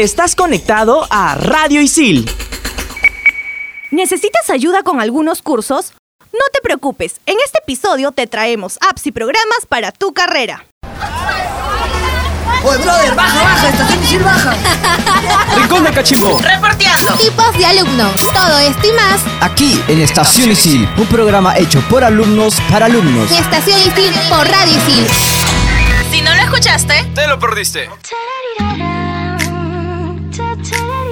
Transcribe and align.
Estás 0.00 0.34
conectado 0.34 1.06
a 1.10 1.34
Radio 1.34 1.82
Isil. 1.82 2.24
¿Necesitas 3.90 4.48
ayuda 4.48 4.82
con 4.82 4.98
algunos 4.98 5.42
cursos? 5.42 5.92
No 6.32 6.40
te 6.54 6.62
preocupes, 6.62 7.20
en 7.26 7.36
este 7.44 7.58
episodio 7.58 8.10
te 8.10 8.26
traemos 8.26 8.78
apps 8.80 9.06
y 9.08 9.12
programas 9.12 9.66
para 9.68 9.92
tu 9.92 10.14
carrera. 10.14 10.64
Oye, 12.64 12.78
brother, 12.78 13.14
baja, 13.14 13.42
baja, 13.42 13.68
estación 13.68 14.02
Isil 14.02 14.22
baja. 14.22 14.56
Rincón 15.56 15.84
de 15.84 15.92
Cachimbo. 15.92 16.40
Reporteando. 16.40 17.12
Tipos 17.16 17.58
de 17.58 17.66
alumnos. 17.66 18.14
Todo 18.32 18.58
esto 18.58 18.88
y 18.88 18.92
más 18.92 19.20
Aquí 19.42 19.84
en 19.86 20.00
Estación 20.00 20.50
Isil, 20.50 20.88
un 20.96 21.08
programa 21.08 21.58
hecho 21.58 21.78
por 21.90 22.04
alumnos 22.04 22.58
para 22.70 22.86
alumnos. 22.86 23.30
Estación 23.30 23.78
Isil 23.80 24.14
por 24.30 24.48
Radio 24.48 24.78
Isil. 24.78 25.06
Si 26.10 26.22
no 26.22 26.34
lo 26.34 26.40
escuchaste, 26.40 27.04
Te 27.14 27.26
lo 27.26 27.38
perdiste. 27.38 27.90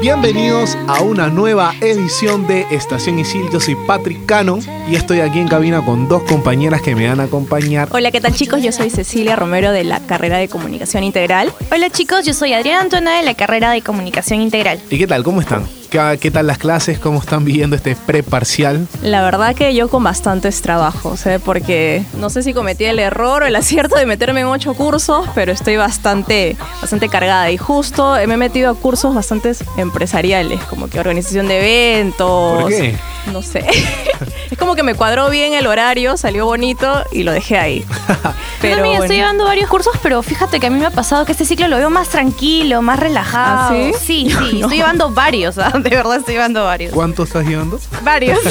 Bienvenidos 0.00 0.78
a 0.86 1.02
una 1.02 1.26
nueva 1.26 1.74
edición 1.80 2.46
de 2.46 2.64
Estación 2.70 3.18
Isil. 3.18 3.50
Yo 3.52 3.58
soy 3.58 3.74
Patrick 3.74 4.26
Cano 4.26 4.60
y 4.88 4.94
estoy 4.94 5.18
aquí 5.18 5.40
en 5.40 5.48
cabina 5.48 5.84
con 5.84 6.06
dos 6.06 6.22
compañeras 6.22 6.82
que 6.82 6.94
me 6.94 7.08
van 7.08 7.18
a 7.18 7.24
acompañar. 7.24 7.88
Hola, 7.90 8.12
¿qué 8.12 8.20
tal 8.20 8.32
chicos? 8.32 8.62
Yo 8.62 8.70
soy 8.70 8.90
Cecilia 8.90 9.34
Romero 9.34 9.72
de 9.72 9.82
la 9.82 9.98
carrera 9.98 10.38
de 10.38 10.48
Comunicación 10.48 11.02
Integral. 11.02 11.52
Hola 11.72 11.90
chicos, 11.90 12.24
yo 12.24 12.32
soy 12.32 12.52
Adriana 12.52 12.82
Antona 12.82 13.16
de 13.16 13.24
la 13.24 13.34
carrera 13.34 13.72
de 13.72 13.82
Comunicación 13.82 14.40
Integral. 14.40 14.80
¿Y 14.88 14.98
qué 14.98 15.08
tal? 15.08 15.24
¿Cómo 15.24 15.40
están? 15.40 15.64
¿Qué, 15.90 16.18
qué 16.20 16.30
tal 16.30 16.46
las 16.46 16.58
clases? 16.58 16.98
¿Cómo 16.98 17.18
están 17.18 17.44
viviendo 17.44 17.74
este 17.74 17.96
preparcial? 17.96 18.86
La 19.02 19.22
verdad 19.22 19.54
que 19.54 19.74
yo 19.74 19.88
con 19.88 20.02
bastantes 20.02 20.60
trabajos, 20.60 21.24
¿eh? 21.26 21.40
porque 21.42 22.04
no 22.18 22.30
sé 22.30 22.42
si 22.42 22.52
cometí 22.52 22.84
el 22.84 22.98
error 22.98 23.42
o 23.42 23.46
el 23.46 23.56
acierto 23.56 23.96
de 23.96 24.04
meterme 24.04 24.40
en 24.40 24.46
ocho 24.46 24.74
cursos, 24.74 25.26
pero 25.34 25.52
estoy 25.52 25.76
bastante, 25.76 26.56
bastante 26.80 27.08
cargada 27.08 27.50
y 27.50 27.56
justo 27.56 28.16
me 28.26 28.34
he 28.34 28.36
metido 28.36 28.70
a 28.70 28.74
cursos 28.74 29.14
bastante 29.14 29.52
empresariales, 29.76 30.62
como 30.64 30.88
que 30.88 31.00
organización 31.00 31.48
de 31.48 31.58
eventos. 31.58 32.62
¿Por 32.62 32.70
qué? 32.70 32.96
No 33.32 33.42
sé. 33.42 33.64
es 34.50 34.58
como 34.58 34.74
que 34.74 34.82
me 34.82 34.94
cuadró 34.94 35.30
bien 35.30 35.54
el 35.54 35.66
horario, 35.66 36.16
salió 36.16 36.46
bonito 36.46 37.04
y 37.12 37.22
lo 37.22 37.32
dejé 37.32 37.58
ahí. 37.58 37.84
Pero 38.60 38.84
bueno. 38.84 39.02
estoy 39.02 39.16
llevando 39.16 39.44
varios 39.44 39.70
cursos, 39.70 39.94
pero 40.02 40.20
fíjate 40.20 40.58
que 40.58 40.66
a 40.66 40.70
mí 40.70 40.80
me 40.80 40.86
ha 40.86 40.90
pasado 40.90 41.24
que 41.24 41.30
este 41.30 41.44
ciclo 41.44 41.68
lo 41.68 41.76
veo 41.76 41.90
más 41.90 42.08
tranquilo, 42.08 42.82
más 42.82 42.98
relajado. 42.98 43.76
¿Ah, 43.76 43.92
sí? 44.00 44.26
Sí, 44.28 44.36
sí, 44.50 44.60
estoy 44.60 44.78
llevando 44.78 45.10
varios, 45.10 45.58
¿ah? 45.58 45.70
de 45.82 45.90
verdad 45.90 46.16
estoy 46.18 46.34
llevando 46.34 46.64
varios. 46.64 46.92
¿Cuánto 46.92 47.22
estás 47.24 47.46
llevando? 47.46 47.80
Varios. 48.02 48.38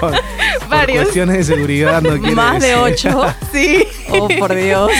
Por, 0.00 0.10
por 0.10 0.20
Varios. 0.68 1.04
cuestiones 1.04 1.38
de 1.38 1.44
seguridad 1.54 2.02
no 2.02 2.16
Más 2.34 2.60
de 2.62 2.74
ocho. 2.76 3.24
sí. 3.50 3.82
Oh, 4.10 4.28
por 4.38 4.54
Dios. 4.54 4.90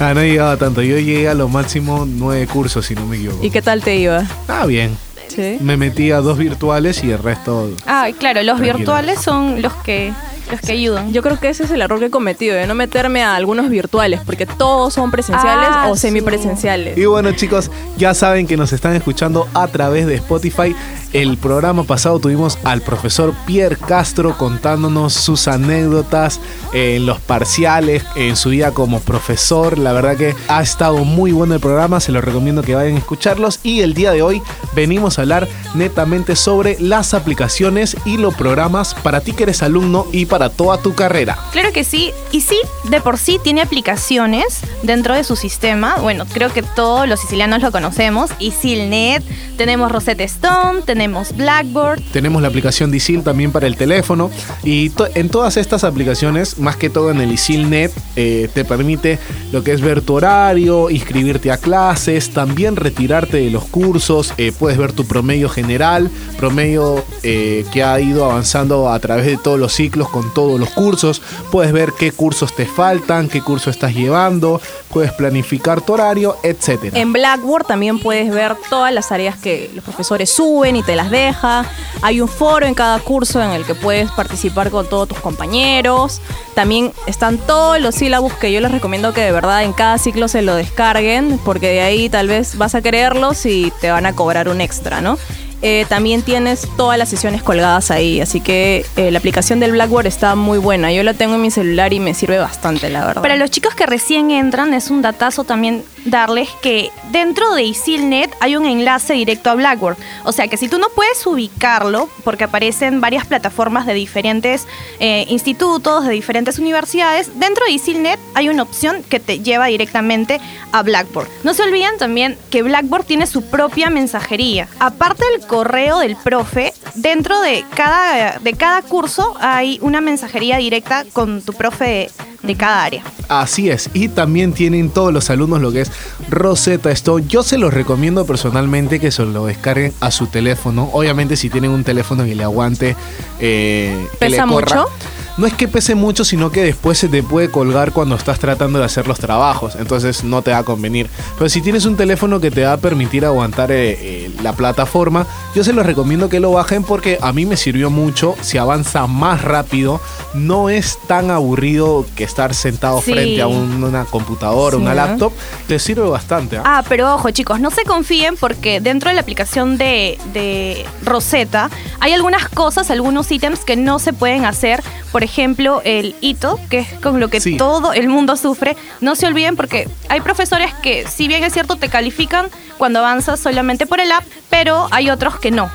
Ah, 0.00 0.14
no 0.14 0.20
he 0.22 0.30
llegado 0.30 0.56
tanto. 0.56 0.80
Yo 0.80 0.96
llegué 0.98 1.28
a 1.28 1.34
lo 1.34 1.48
máximo 1.48 2.06
nueve 2.08 2.46
cursos, 2.46 2.86
si 2.86 2.94
no 2.94 3.04
me 3.04 3.16
equivoco. 3.16 3.44
¿Y 3.44 3.50
qué 3.50 3.60
tal 3.60 3.82
te 3.82 3.96
iba? 3.96 4.24
Ah, 4.48 4.64
bien. 4.64 4.96
Sí. 5.28 5.58
Me 5.60 5.76
metí 5.76 6.12
a 6.12 6.18
dos 6.20 6.38
virtuales 6.38 7.04
y 7.04 7.10
el 7.10 7.18
resto... 7.18 7.70
Ah, 7.86 8.08
claro, 8.18 8.42
los 8.42 8.56
Tranquilo. 8.56 8.78
virtuales 8.78 9.20
son 9.20 9.60
los 9.60 9.72
que 9.74 10.12
los 10.50 10.60
que 10.60 10.72
ayudan. 10.72 11.12
Yo 11.12 11.22
creo 11.22 11.38
que 11.38 11.48
ese 11.48 11.64
es 11.64 11.70
el 11.70 11.82
error 11.82 11.98
que 11.98 12.06
he 12.06 12.10
cometido, 12.10 12.56
de 12.56 12.66
no 12.66 12.74
meterme 12.74 13.22
a 13.22 13.34
algunos 13.34 13.68
virtuales, 13.70 14.20
porque 14.24 14.46
todos 14.46 14.94
son 14.94 15.10
presenciales 15.10 15.68
Ah, 15.70 15.88
o 15.90 15.96
semipresenciales. 15.96 16.96
Y 16.96 17.06
bueno 17.06 17.32
chicos, 17.32 17.70
ya 17.96 18.14
saben 18.14 18.46
que 18.46 18.56
nos 18.56 18.72
están 18.72 18.94
escuchando 18.94 19.48
a 19.54 19.66
través 19.68 20.06
de 20.06 20.14
Spotify. 20.16 20.74
El 21.12 21.38
programa 21.38 21.84
pasado 21.84 22.18
tuvimos 22.18 22.58
al 22.64 22.80
profesor 22.80 23.32
Pierre 23.46 23.76
Castro 23.76 24.36
contándonos 24.36 25.14
sus 25.14 25.46
anécdotas 25.46 26.40
en 26.72 27.06
los 27.06 27.20
parciales, 27.20 28.04
en 28.16 28.34
su 28.34 28.50
vida 28.50 28.72
como 28.72 29.00
profesor. 29.00 29.78
La 29.78 29.92
verdad 29.92 30.16
que 30.16 30.34
ha 30.48 30.60
estado 30.60 31.04
muy 31.04 31.30
bueno 31.30 31.54
el 31.54 31.60
programa, 31.60 32.00
se 32.00 32.10
los 32.10 32.24
recomiendo 32.24 32.62
que 32.62 32.74
vayan 32.74 32.96
a 32.96 32.98
escucharlos. 32.98 33.60
Y 33.62 33.80
el 33.82 33.94
día 33.94 34.10
de 34.10 34.22
hoy 34.22 34.42
venimos 34.74 35.18
a 35.18 35.22
hablar 35.22 35.46
netamente 35.74 36.34
sobre 36.34 36.76
las 36.80 37.14
aplicaciones 37.14 37.96
y 38.04 38.16
los 38.16 38.34
programas 38.34 38.94
para 38.94 39.20
ti 39.20 39.32
que 39.32 39.44
eres 39.44 39.62
alumno 39.62 40.06
y 40.10 40.26
para 40.26 40.33
toda 40.48 40.78
tu 40.78 40.94
carrera. 40.94 41.38
Claro 41.52 41.72
que 41.72 41.84
sí, 41.84 42.12
y 42.32 42.40
sí, 42.40 42.58
de 42.90 43.00
por 43.00 43.18
sí 43.18 43.38
tiene 43.42 43.62
aplicaciones 43.62 44.60
dentro 44.82 45.14
de 45.14 45.24
su 45.24 45.36
sistema. 45.36 45.96
Bueno, 45.96 46.24
creo 46.32 46.52
que 46.52 46.62
todos 46.62 47.08
los 47.08 47.20
sicilianos 47.20 47.62
lo 47.62 47.70
conocemos. 47.72 48.30
EasyNet, 48.40 49.22
tenemos 49.56 49.90
Rosetta 49.92 50.24
Stone, 50.24 50.82
tenemos 50.82 51.34
Blackboard. 51.36 52.00
Tenemos 52.12 52.42
la 52.42 52.48
aplicación 52.48 52.90
de 52.90 52.96
ISIL 52.98 53.22
también 53.22 53.52
para 53.52 53.66
el 53.66 53.76
teléfono 53.76 54.30
y 54.62 54.90
to- 54.90 55.08
en 55.14 55.28
todas 55.28 55.56
estas 55.56 55.84
aplicaciones, 55.84 56.58
más 56.58 56.76
que 56.76 56.90
todo 56.90 57.10
en 57.10 57.20
el 57.20 57.32
ISILNet, 57.32 57.92
eh, 58.16 58.48
te 58.52 58.64
permite 58.64 59.18
lo 59.52 59.62
que 59.62 59.72
es 59.72 59.80
ver 59.80 60.00
tu 60.02 60.14
horario, 60.14 60.90
inscribirte 60.90 61.50
a 61.52 61.56
clases, 61.58 62.30
también 62.30 62.76
retirarte 62.76 63.36
de 63.38 63.50
los 63.50 63.64
cursos, 63.64 64.32
eh, 64.38 64.52
puedes 64.58 64.78
ver 64.78 64.92
tu 64.92 65.06
promedio 65.06 65.48
general, 65.48 66.10
promedio 66.36 67.04
eh, 67.22 67.64
que 67.72 67.82
ha 67.82 68.00
ido 68.00 68.24
avanzando 68.24 68.90
a 68.90 68.98
través 68.98 69.26
de 69.26 69.36
todos 69.36 69.58
los 69.58 69.72
ciclos 69.72 70.08
con 70.08 70.23
todos 70.32 70.58
los 70.58 70.70
cursos, 70.70 71.20
puedes 71.50 71.72
ver 71.72 71.92
qué 71.92 72.12
cursos 72.12 72.54
te 72.54 72.66
faltan, 72.66 73.28
qué 73.28 73.42
curso 73.42 73.70
estás 73.70 73.94
llevando, 73.94 74.60
puedes 74.90 75.12
planificar 75.12 75.80
tu 75.80 75.94
horario, 75.94 76.36
etcétera. 76.42 76.98
En 76.98 77.12
Blackboard 77.12 77.66
también 77.66 77.98
puedes 77.98 78.30
ver 78.32 78.56
todas 78.70 78.92
las 78.92 79.12
áreas 79.12 79.36
que 79.36 79.70
los 79.74 79.84
profesores 79.84 80.30
suben 80.30 80.76
y 80.76 80.82
te 80.82 80.96
las 80.96 81.10
deja. 81.10 81.64
Hay 82.02 82.20
un 82.20 82.28
foro 82.28 82.66
en 82.66 82.74
cada 82.74 82.98
curso 83.00 83.42
en 83.42 83.50
el 83.50 83.64
que 83.64 83.74
puedes 83.74 84.10
participar 84.12 84.70
con 84.70 84.88
todos 84.88 85.08
tus 85.08 85.18
compañeros. 85.20 86.20
También 86.54 86.92
están 87.06 87.38
todos 87.38 87.80
los 87.80 87.94
sílabos 87.96 88.32
que 88.34 88.52
yo 88.52 88.60
les 88.60 88.70
recomiendo 88.70 89.12
que 89.12 89.20
de 89.20 89.32
verdad 89.32 89.64
en 89.64 89.72
cada 89.72 89.98
ciclo 89.98 90.28
se 90.28 90.42
lo 90.42 90.54
descarguen, 90.54 91.38
porque 91.44 91.68
de 91.68 91.80
ahí 91.80 92.08
tal 92.08 92.28
vez 92.28 92.56
vas 92.56 92.74
a 92.74 92.82
quererlos 92.82 93.44
y 93.46 93.72
te 93.80 93.90
van 93.90 94.06
a 94.06 94.14
cobrar 94.14 94.48
un 94.48 94.60
extra, 94.60 95.00
¿no? 95.00 95.18
Eh, 95.66 95.86
también 95.88 96.20
tienes 96.20 96.68
todas 96.76 96.98
las 96.98 97.08
sesiones 97.08 97.42
colgadas 97.42 97.90
ahí, 97.90 98.20
así 98.20 98.42
que 98.42 98.84
eh, 98.96 99.10
la 99.10 99.18
aplicación 99.18 99.60
del 99.60 99.72
Blackboard 99.72 100.06
está 100.06 100.34
muy 100.34 100.58
buena. 100.58 100.92
Yo 100.92 101.02
la 101.02 101.14
tengo 101.14 101.36
en 101.36 101.40
mi 101.40 101.50
celular 101.50 101.94
y 101.94 102.00
me 102.00 102.12
sirve 102.12 102.36
bastante, 102.36 102.90
la 102.90 103.06
verdad. 103.06 103.22
Para 103.22 103.36
los 103.36 103.50
chicos 103.50 103.74
que 103.74 103.86
recién 103.86 104.30
entran, 104.30 104.74
es 104.74 104.90
un 104.90 105.00
datazo 105.00 105.44
también 105.44 105.82
darles 106.04 106.48
que 106.62 106.90
dentro 107.10 107.54
de 107.54 107.62
EasyNet 107.62 108.34
hay 108.40 108.56
un 108.56 108.66
enlace 108.66 109.14
directo 109.14 109.50
a 109.50 109.54
Blackboard. 109.54 109.96
O 110.24 110.32
sea 110.32 110.48
que 110.48 110.56
si 110.56 110.68
tú 110.68 110.78
no 110.78 110.88
puedes 110.94 111.26
ubicarlo, 111.26 112.08
porque 112.24 112.44
aparecen 112.44 113.00
varias 113.00 113.26
plataformas 113.26 113.86
de 113.86 113.94
diferentes 113.94 114.66
eh, 115.00 115.26
institutos, 115.28 116.04
de 116.06 116.12
diferentes 116.12 116.58
universidades, 116.58 117.38
dentro 117.38 117.64
de 117.66 117.72
EasyNet 117.72 118.20
hay 118.34 118.48
una 118.48 118.62
opción 118.62 119.02
que 119.02 119.20
te 119.20 119.40
lleva 119.40 119.66
directamente 119.66 120.40
a 120.72 120.82
Blackboard. 120.82 121.28
No 121.42 121.54
se 121.54 121.62
olviden 121.62 121.98
también 121.98 122.36
que 122.50 122.62
Blackboard 122.62 123.04
tiene 123.04 123.26
su 123.26 123.42
propia 123.42 123.90
mensajería. 123.90 124.68
Aparte 124.78 125.24
del 125.32 125.46
correo 125.46 125.98
del 125.98 126.16
profe, 126.16 126.72
dentro 126.94 127.40
de 127.40 127.64
cada, 127.74 128.38
de 128.38 128.52
cada 128.54 128.82
curso 128.82 129.34
hay 129.40 129.78
una 129.82 130.00
mensajería 130.00 130.58
directa 130.58 131.04
con 131.12 131.42
tu 131.42 131.52
profe 131.52 131.84
de, 131.84 132.10
de 132.44 132.54
cada 132.56 132.84
área. 132.84 133.02
Así 133.28 133.70
es, 133.70 133.90
y 133.94 134.08
también 134.08 134.52
tienen 134.52 134.90
todos 134.90 135.12
los 135.12 135.30
alumnos 135.30 135.60
lo 135.60 135.72
que 135.72 135.82
es 135.82 135.90
Rosetta 136.28 136.90
Stone. 136.92 137.24
Yo 137.26 137.42
se 137.42 137.58
los 137.58 137.72
recomiendo 137.72 138.26
personalmente 138.26 139.00
que 139.00 139.10
se 139.10 139.24
lo 139.24 139.46
descarguen 139.46 139.92
a 140.00 140.10
su 140.10 140.26
teléfono. 140.26 140.90
Obviamente 140.92 141.36
si 141.36 141.48
tienen 141.50 141.70
un 141.70 141.84
teléfono 141.84 142.24
que 142.24 142.34
le 142.34 142.44
aguante, 142.44 142.96
eh, 143.40 144.06
que 144.20 144.28
le 144.28 144.36
¿Pesa 144.36 144.46
corra. 144.46 144.76
mucho? 144.76 144.88
No 145.36 145.46
es 145.46 145.54
que 145.54 145.66
pese 145.66 145.96
mucho, 145.96 146.24
sino 146.24 146.50
que 146.52 146.62
después 146.62 146.96
se 146.96 147.08
te 147.08 147.22
puede 147.24 147.50
colgar 147.50 147.90
cuando 147.92 148.14
estás 148.14 148.38
tratando 148.38 148.78
de 148.78 148.84
hacer 148.84 149.08
los 149.08 149.18
trabajos. 149.18 149.74
Entonces 149.74 150.22
no 150.22 150.42
te 150.42 150.52
va 150.52 150.58
a 150.58 150.62
convenir. 150.62 151.10
Pero 151.36 151.48
si 151.48 151.60
tienes 151.60 151.86
un 151.86 151.96
teléfono 151.96 152.38
que 152.40 152.52
te 152.52 152.64
va 152.64 152.74
a 152.74 152.76
permitir 152.76 153.24
aguantar 153.24 153.72
eh, 153.72 153.98
eh, 154.00 154.30
la 154.44 154.52
plataforma, 154.52 155.26
yo 155.56 155.64
se 155.64 155.72
los 155.72 155.84
recomiendo 155.84 156.28
que 156.28 156.38
lo 156.38 156.52
bajen 156.52 156.84
porque 156.84 157.18
a 157.20 157.32
mí 157.32 157.46
me 157.46 157.56
sirvió 157.56 157.90
mucho. 157.90 158.36
Se 158.42 158.60
avanza 158.60 159.08
más 159.08 159.42
rápido. 159.42 160.00
No 160.34 160.70
es 160.70 160.98
tan 161.08 161.32
aburrido 161.32 162.06
que 162.14 162.22
estar 162.22 162.54
sentado 162.54 163.02
Sí. 163.02 163.12
frente 163.12 163.42
a 163.42 163.48
un- 163.48 163.82
una 163.82 164.04
computadora, 164.04 164.76
Sí, 164.76 164.82
una 164.82 164.94
laptop. 164.94 165.32
Te 165.66 165.80
sirve 165.80 166.08
bastante. 166.08 166.58
¿ah? 166.58 166.62
Ah, 166.64 166.84
pero 166.88 167.12
ojo 167.12 167.30
chicos, 167.32 167.58
no 167.58 167.72
se 167.72 167.82
confíen 167.84 168.36
porque 168.38 168.80
dentro 168.80 169.08
de 169.08 169.14
la 169.16 169.22
aplicación 169.22 169.78
de, 169.78 170.16
de 170.32 170.86
Rosetta 171.04 171.70
hay 171.98 172.12
algunas 172.12 172.48
cosas, 172.48 172.88
algunos 172.92 173.32
ítems 173.32 173.64
que 173.64 173.74
no 173.74 173.98
se 173.98 174.12
pueden 174.12 174.44
hacer. 174.44 174.80
Por 175.10 175.23
ejemplo, 175.24 175.82
el 175.84 176.14
hito, 176.20 176.60
que 176.70 176.78
es 176.80 176.88
con 177.00 177.18
lo 177.20 177.28
que 177.28 177.40
Sí. 177.40 177.56
todo 177.56 177.92
el 177.92 178.08
mundo 178.08 178.36
sufre. 178.36 178.76
No 179.00 179.16
se 179.16 179.26
olviden 179.26 179.56
porque 179.56 179.88
hay 180.08 180.20
profesores 180.20 180.72
que, 180.82 181.06
si 181.08 181.26
bien 181.28 181.42
es 181.42 181.52
cierto, 181.52 181.76
te 181.76 181.88
califican 181.88 182.46
cuando 182.78 183.00
avanzas 183.00 183.40
solamente 183.40 183.86
por 183.86 184.00
el 184.00 184.12
app, 184.12 184.24
pero 184.50 184.88
hay 184.90 185.10
otros 185.10 185.38
que 185.40 185.50
no. 185.50 185.70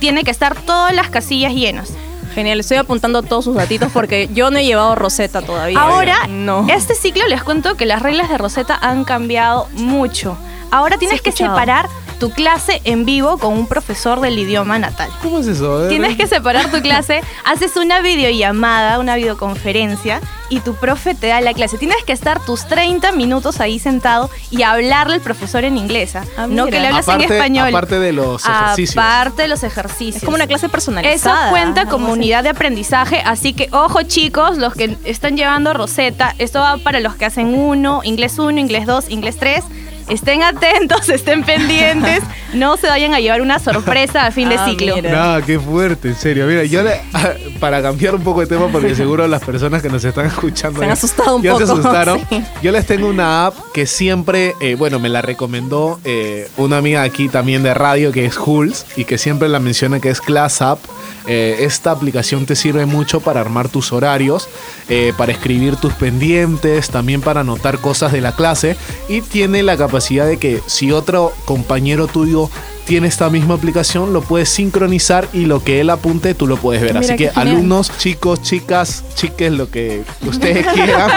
Tiene 0.00 0.24
que 0.24 0.30
estar 0.30 0.54
todas 0.56 0.94
las 0.94 1.08
casillas 1.10 1.52
llenas. 1.52 1.92
Genial, 2.34 2.58
estoy 2.58 2.78
apuntando 2.78 3.22
todos 3.22 3.44
sus 3.44 3.54
datitos 3.54 3.92
porque 3.92 4.28
yo 4.34 4.50
no 4.50 4.58
he 4.58 4.64
llevado 4.64 4.94
Rosetta 4.96 5.40
todavía. 5.42 5.78
Ahora, 5.80 6.26
no. 6.28 6.66
este 6.68 6.94
ciclo 6.94 7.26
les 7.28 7.42
cuento 7.44 7.76
que 7.76 7.86
las 7.86 8.02
reglas 8.02 8.28
de 8.28 8.38
Rosetta 8.38 8.76
han 8.80 9.04
cambiado 9.04 9.68
mucho. 9.74 10.36
Ahora 10.72 10.96
tienes 10.98 11.22
que 11.22 11.30
separar 11.30 11.88
tu 12.14 12.30
clase 12.30 12.80
en 12.84 13.04
vivo 13.04 13.38
con 13.38 13.52
un 13.52 13.66
profesor 13.66 14.20
del 14.20 14.38
idioma 14.38 14.78
natal. 14.78 15.10
¿Cómo 15.22 15.38
es 15.40 15.46
eso? 15.46 15.88
Tienes 15.88 16.16
que 16.16 16.26
separar 16.26 16.70
tu 16.70 16.80
clase, 16.80 17.20
haces 17.44 17.76
una 17.76 18.00
videollamada, 18.00 18.98
una 18.98 19.16
videoconferencia 19.16 20.20
y 20.50 20.60
tu 20.60 20.74
profe 20.74 21.14
te 21.14 21.28
da 21.28 21.40
la 21.40 21.54
clase. 21.54 21.78
Tienes 21.78 22.02
que 22.04 22.12
estar 22.12 22.38
tus 22.44 22.66
30 22.66 23.12
minutos 23.12 23.60
ahí 23.60 23.78
sentado 23.78 24.30
y 24.50 24.62
hablarle 24.62 25.14
al 25.14 25.20
profesor 25.20 25.64
en 25.64 25.76
inglés. 25.76 26.16
¿ah? 26.16 26.24
Ah, 26.36 26.46
no 26.48 26.66
que 26.66 26.72
le 26.80 26.86
hables 26.88 27.08
Aparte- 27.08 27.24
en 27.26 27.32
español. 27.32 27.68
aparte 27.68 27.98
de 27.98 28.12
los 28.12 28.44
ejercicios. 28.44 28.96
Aparte 28.96 29.42
de 29.42 29.48
los 29.48 29.62
ejercicios. 29.62 30.16
Es 30.16 30.24
como 30.24 30.36
una 30.36 30.46
clase 30.46 30.66
Eso 30.66 30.72
personalizada. 30.72 31.50
cuenta 31.50 31.80
algo 31.82 31.92
como 31.92 32.12
unidad 32.12 32.42
de 32.42 32.50
aprendizaje, 32.50 33.22
así 33.24 33.52
que 33.54 33.68
ojo 33.72 34.02
chicos, 34.02 34.58
los 34.58 34.74
que 34.74 34.96
están 35.04 35.36
llevando 35.36 35.72
Rosetta, 35.74 36.34
esto 36.38 36.60
va 36.60 36.76
para 36.78 37.00
los 37.00 37.14
que 37.16 37.24
hacen 37.24 37.54
uno, 37.54 38.00
inglés 38.04 38.38
1, 38.38 38.58
inglés 38.60 38.86
2, 38.86 39.10
inglés 39.10 39.36
3. 39.38 39.64
Estén 40.08 40.42
atentos, 40.42 41.08
estén 41.08 41.42
pendientes, 41.44 42.22
no 42.52 42.76
se 42.76 42.88
vayan 42.88 43.14
a 43.14 43.20
llevar 43.20 43.40
una 43.40 43.58
sorpresa 43.58 44.26
a 44.26 44.30
fin 44.30 44.48
de 44.50 44.56
Ah, 44.56 44.66
ciclo. 44.68 44.96
mira. 44.96 45.10
Nada, 45.10 45.42
qué 45.42 45.58
fuerte, 45.58 46.08
en 46.08 46.14
serio. 46.16 46.46
Mira, 46.46 46.64
yo 46.64 46.82
le- 46.82 47.00
para 47.60 47.80
cambiar 47.80 48.14
un 48.14 48.22
poco 48.22 48.40
de 48.40 48.46
tema, 48.46 48.68
porque 48.68 48.94
seguro 48.94 49.26
las 49.26 49.42
personas 49.42 49.80
que 49.80 49.88
nos 49.88 50.04
están 50.04 50.26
escuchando 50.26 50.78
Se 50.80 50.84
han 50.84 50.90
asustado 50.92 51.36
un 51.36 51.42
ya 51.42 51.56
se 51.56 51.60
poco, 51.66 51.72
asustaron. 51.80 52.20
sí. 52.28 52.42
Yo 52.62 52.70
les 52.70 52.84
tengo 52.86 53.08
una 53.08 53.46
app 53.46 53.54
que 53.72 53.86
siempre, 53.86 54.54
eh, 54.60 54.74
bueno, 54.74 54.98
me 54.98 55.08
la 55.08 55.22
recomendó 55.22 55.98
eh, 56.04 56.48
una 56.58 56.76
amiga 56.76 57.02
aquí 57.02 57.28
también 57.30 57.62
de 57.62 57.72
radio 57.72 58.12
que 58.12 58.26
es 58.26 58.36
Hulz 58.38 58.84
y 58.96 59.04
que 59.06 59.16
siempre 59.16 59.48
la 59.48 59.58
menciona 59.58 60.00
que 60.00 60.10
es 60.10 60.20
Class 60.20 60.60
App. 60.60 60.80
Eh, 61.26 61.60
esta 61.60 61.90
aplicación 61.90 62.44
te 62.44 62.54
sirve 62.54 62.84
mucho 62.84 63.20
para 63.20 63.40
armar 63.40 63.70
tus 63.70 63.92
horarios, 63.94 64.46
eh, 64.90 65.14
para 65.16 65.32
escribir 65.32 65.76
tus 65.76 65.94
pendientes, 65.94 66.90
también 66.90 67.22
para 67.22 67.40
anotar 67.40 67.78
cosas 67.78 68.12
de 68.12 68.20
la 68.20 68.32
clase 68.32 68.76
y 69.08 69.22
tiene 69.22 69.62
la 69.62 69.78
capacidad 69.78 69.93
de 69.94 70.38
que 70.38 70.60
si 70.66 70.90
otro 70.90 71.32
compañero 71.44 72.08
tuyo 72.08 72.50
tiene 72.84 73.06
esta 73.06 73.30
misma 73.30 73.54
aplicación, 73.54 74.12
lo 74.12 74.22
puedes 74.22 74.48
sincronizar 74.48 75.28
y 75.32 75.46
lo 75.46 75.62
que 75.62 75.80
él 75.80 75.88
apunte 75.88 76.34
tú 76.34 76.46
lo 76.46 76.56
puedes 76.56 76.82
ver. 76.82 76.94
Mira, 76.94 77.00
Así 77.00 77.16
que 77.16 77.28
genial. 77.30 77.48
alumnos, 77.48 77.96
chicos, 77.96 78.42
chicas, 78.42 79.04
chiques, 79.14 79.52
lo 79.52 79.70
que 79.70 80.02
ustedes 80.26 80.66
quieran, 80.74 81.10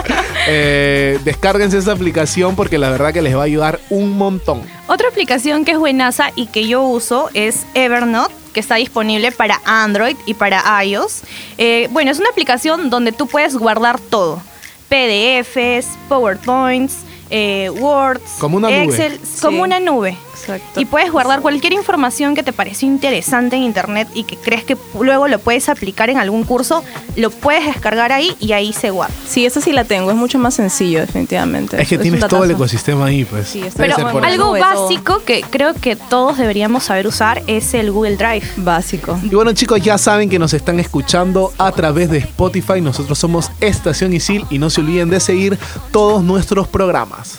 eh, 0.48 1.18
descárguense 1.24 1.78
esa 1.78 1.92
aplicación 1.92 2.56
porque 2.56 2.76
la 2.76 2.90
verdad 2.90 3.12
que 3.12 3.22
les 3.22 3.36
va 3.36 3.42
a 3.42 3.44
ayudar 3.44 3.80
un 3.88 4.10
montón. 4.10 4.62
Otra 4.86 5.08
aplicación 5.08 5.64
que 5.64 5.72
es 5.72 5.78
buenaza 5.78 6.30
y 6.34 6.46
que 6.46 6.66
yo 6.66 6.82
uso 6.82 7.30
es 7.34 7.64
Evernote 7.74 8.34
que 8.52 8.60
está 8.60 8.76
disponible 8.76 9.32
para 9.32 9.60
Android 9.64 10.16
y 10.26 10.34
para 10.34 10.84
iOS. 10.84 11.22
Eh, 11.58 11.88
bueno, 11.90 12.10
es 12.10 12.18
una 12.18 12.28
aplicación 12.30 12.88
donde 12.88 13.12
tú 13.12 13.26
puedes 13.26 13.56
guardar 13.56 13.98
todo. 13.98 14.40
PDFs, 14.88 15.98
PowerPoints, 16.08 16.98
eh, 17.36 17.68
Words, 17.70 18.36
Como 18.38 18.56
una 18.58 18.68
nube. 18.70 18.84
Excel, 18.84 19.20
como 19.42 19.56
Sí. 19.58 19.62
una 19.64 19.80
nube. 19.80 20.16
Exacto. 20.44 20.80
Y 20.80 20.84
puedes 20.84 21.10
guardar 21.10 21.40
cualquier 21.40 21.72
información 21.72 22.34
que 22.34 22.42
te 22.42 22.52
pareció 22.52 22.86
interesante 22.88 23.56
en 23.56 23.62
internet 23.62 24.08
y 24.14 24.24
que 24.24 24.36
crees 24.36 24.64
que 24.64 24.76
luego 25.00 25.28
lo 25.28 25.38
puedes 25.38 25.68
aplicar 25.68 26.10
en 26.10 26.18
algún 26.18 26.44
curso, 26.44 26.84
lo 27.16 27.30
puedes 27.30 27.66
descargar 27.66 28.12
ahí 28.12 28.36
y 28.40 28.52
ahí 28.52 28.72
se 28.72 28.90
guarda. 28.90 29.14
Sí, 29.26 29.46
esa 29.46 29.60
sí 29.60 29.72
la 29.72 29.84
tengo. 29.84 30.10
Es 30.10 30.16
mucho 30.16 30.38
más 30.38 30.54
sencillo, 30.54 31.00
definitivamente. 31.00 31.80
Es 31.80 31.88
que 31.88 31.98
tienes 31.98 32.26
todo 32.26 32.44
el 32.44 32.50
ecosistema 32.50 33.06
ahí, 33.06 33.24
pues. 33.24 33.48
Sí, 33.48 33.62
Pero 33.76 33.96
eso. 33.96 34.18
algo 34.18 34.52
básico 34.52 35.22
que 35.24 35.42
creo 35.48 35.74
que 35.74 35.96
todos 35.96 36.38
deberíamos 36.38 36.84
saber 36.84 37.06
usar 37.06 37.42
es 37.46 37.74
el 37.74 37.90
Google 37.90 38.16
Drive. 38.16 38.42
Básico. 38.56 39.18
Y 39.22 39.34
bueno 39.34 39.52
chicos, 39.52 39.80
ya 39.80 39.98
saben 39.98 40.28
que 40.28 40.38
nos 40.38 40.54
están 40.54 40.80
escuchando 40.80 41.52
a 41.58 41.72
través 41.72 42.10
de 42.10 42.18
Spotify. 42.18 42.80
Nosotros 42.80 43.18
somos 43.18 43.50
Estación 43.60 44.12
Isil 44.12 44.44
y 44.50 44.58
no 44.58 44.70
se 44.70 44.80
olviden 44.80 45.10
de 45.10 45.20
seguir 45.20 45.58
todos 45.90 46.22
nuestros 46.22 46.68
programas. 46.68 47.38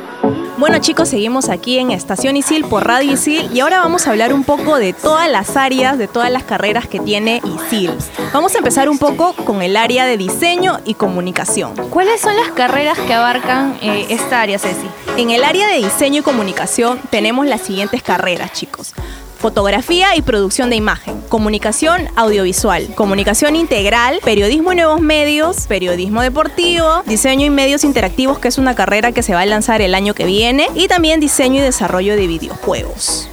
Bueno 0.61 0.77
chicos, 0.77 1.09
seguimos 1.09 1.49
aquí 1.49 1.79
en 1.79 1.89
Estación 1.89 2.37
Isil 2.37 2.65
por 2.65 2.85
Radio 2.85 3.13
Isil 3.13 3.49
y 3.51 3.61
ahora 3.61 3.79
vamos 3.79 4.05
a 4.05 4.11
hablar 4.11 4.31
un 4.31 4.43
poco 4.43 4.77
de 4.77 4.93
todas 4.93 5.27
las 5.27 5.57
áreas, 5.57 5.97
de 5.97 6.07
todas 6.07 6.31
las 6.31 6.43
carreras 6.43 6.87
que 6.87 6.99
tiene 6.99 7.41
Isil. 7.43 7.91
Vamos 8.31 8.53
a 8.53 8.59
empezar 8.59 8.87
un 8.87 8.99
poco 8.99 9.33
con 9.33 9.63
el 9.63 9.75
área 9.75 10.05
de 10.05 10.17
diseño 10.17 10.79
y 10.85 10.93
comunicación. 10.93 11.73
¿Cuáles 11.89 12.21
son 12.21 12.35
las 12.35 12.51
carreras 12.51 12.99
que 12.99 13.11
abarcan 13.11 13.75
eh, 13.81 14.05
esta 14.09 14.39
área, 14.39 14.59
Ceci? 14.59 14.85
En 15.17 15.31
el 15.31 15.43
área 15.43 15.67
de 15.67 15.77
diseño 15.77 16.19
y 16.19 16.23
comunicación 16.23 16.99
tenemos 17.09 17.47
las 17.47 17.61
siguientes 17.61 18.03
carreras, 18.03 18.53
chicos. 18.53 18.93
Fotografía 19.41 20.15
y 20.15 20.21
producción 20.21 20.69
de 20.69 20.75
imagen, 20.75 21.19
comunicación 21.27 22.07
audiovisual, 22.15 22.93
comunicación 22.93 23.55
integral, 23.55 24.19
periodismo 24.23 24.71
y 24.71 24.75
nuevos 24.75 25.01
medios, 25.01 25.65
periodismo 25.65 26.21
deportivo, 26.21 27.01
diseño 27.07 27.47
y 27.47 27.49
medios 27.49 27.83
interactivos, 27.83 28.37
que 28.37 28.49
es 28.49 28.59
una 28.59 28.75
carrera 28.75 29.13
que 29.13 29.23
se 29.23 29.33
va 29.33 29.41
a 29.41 29.45
lanzar 29.47 29.81
el 29.81 29.95
año 29.95 30.13
que 30.13 30.25
viene, 30.25 30.67
y 30.75 30.87
también 30.87 31.19
diseño 31.19 31.55
y 31.55 31.61
desarrollo 31.61 32.15
de 32.15 32.27
videojuegos. 32.27 33.31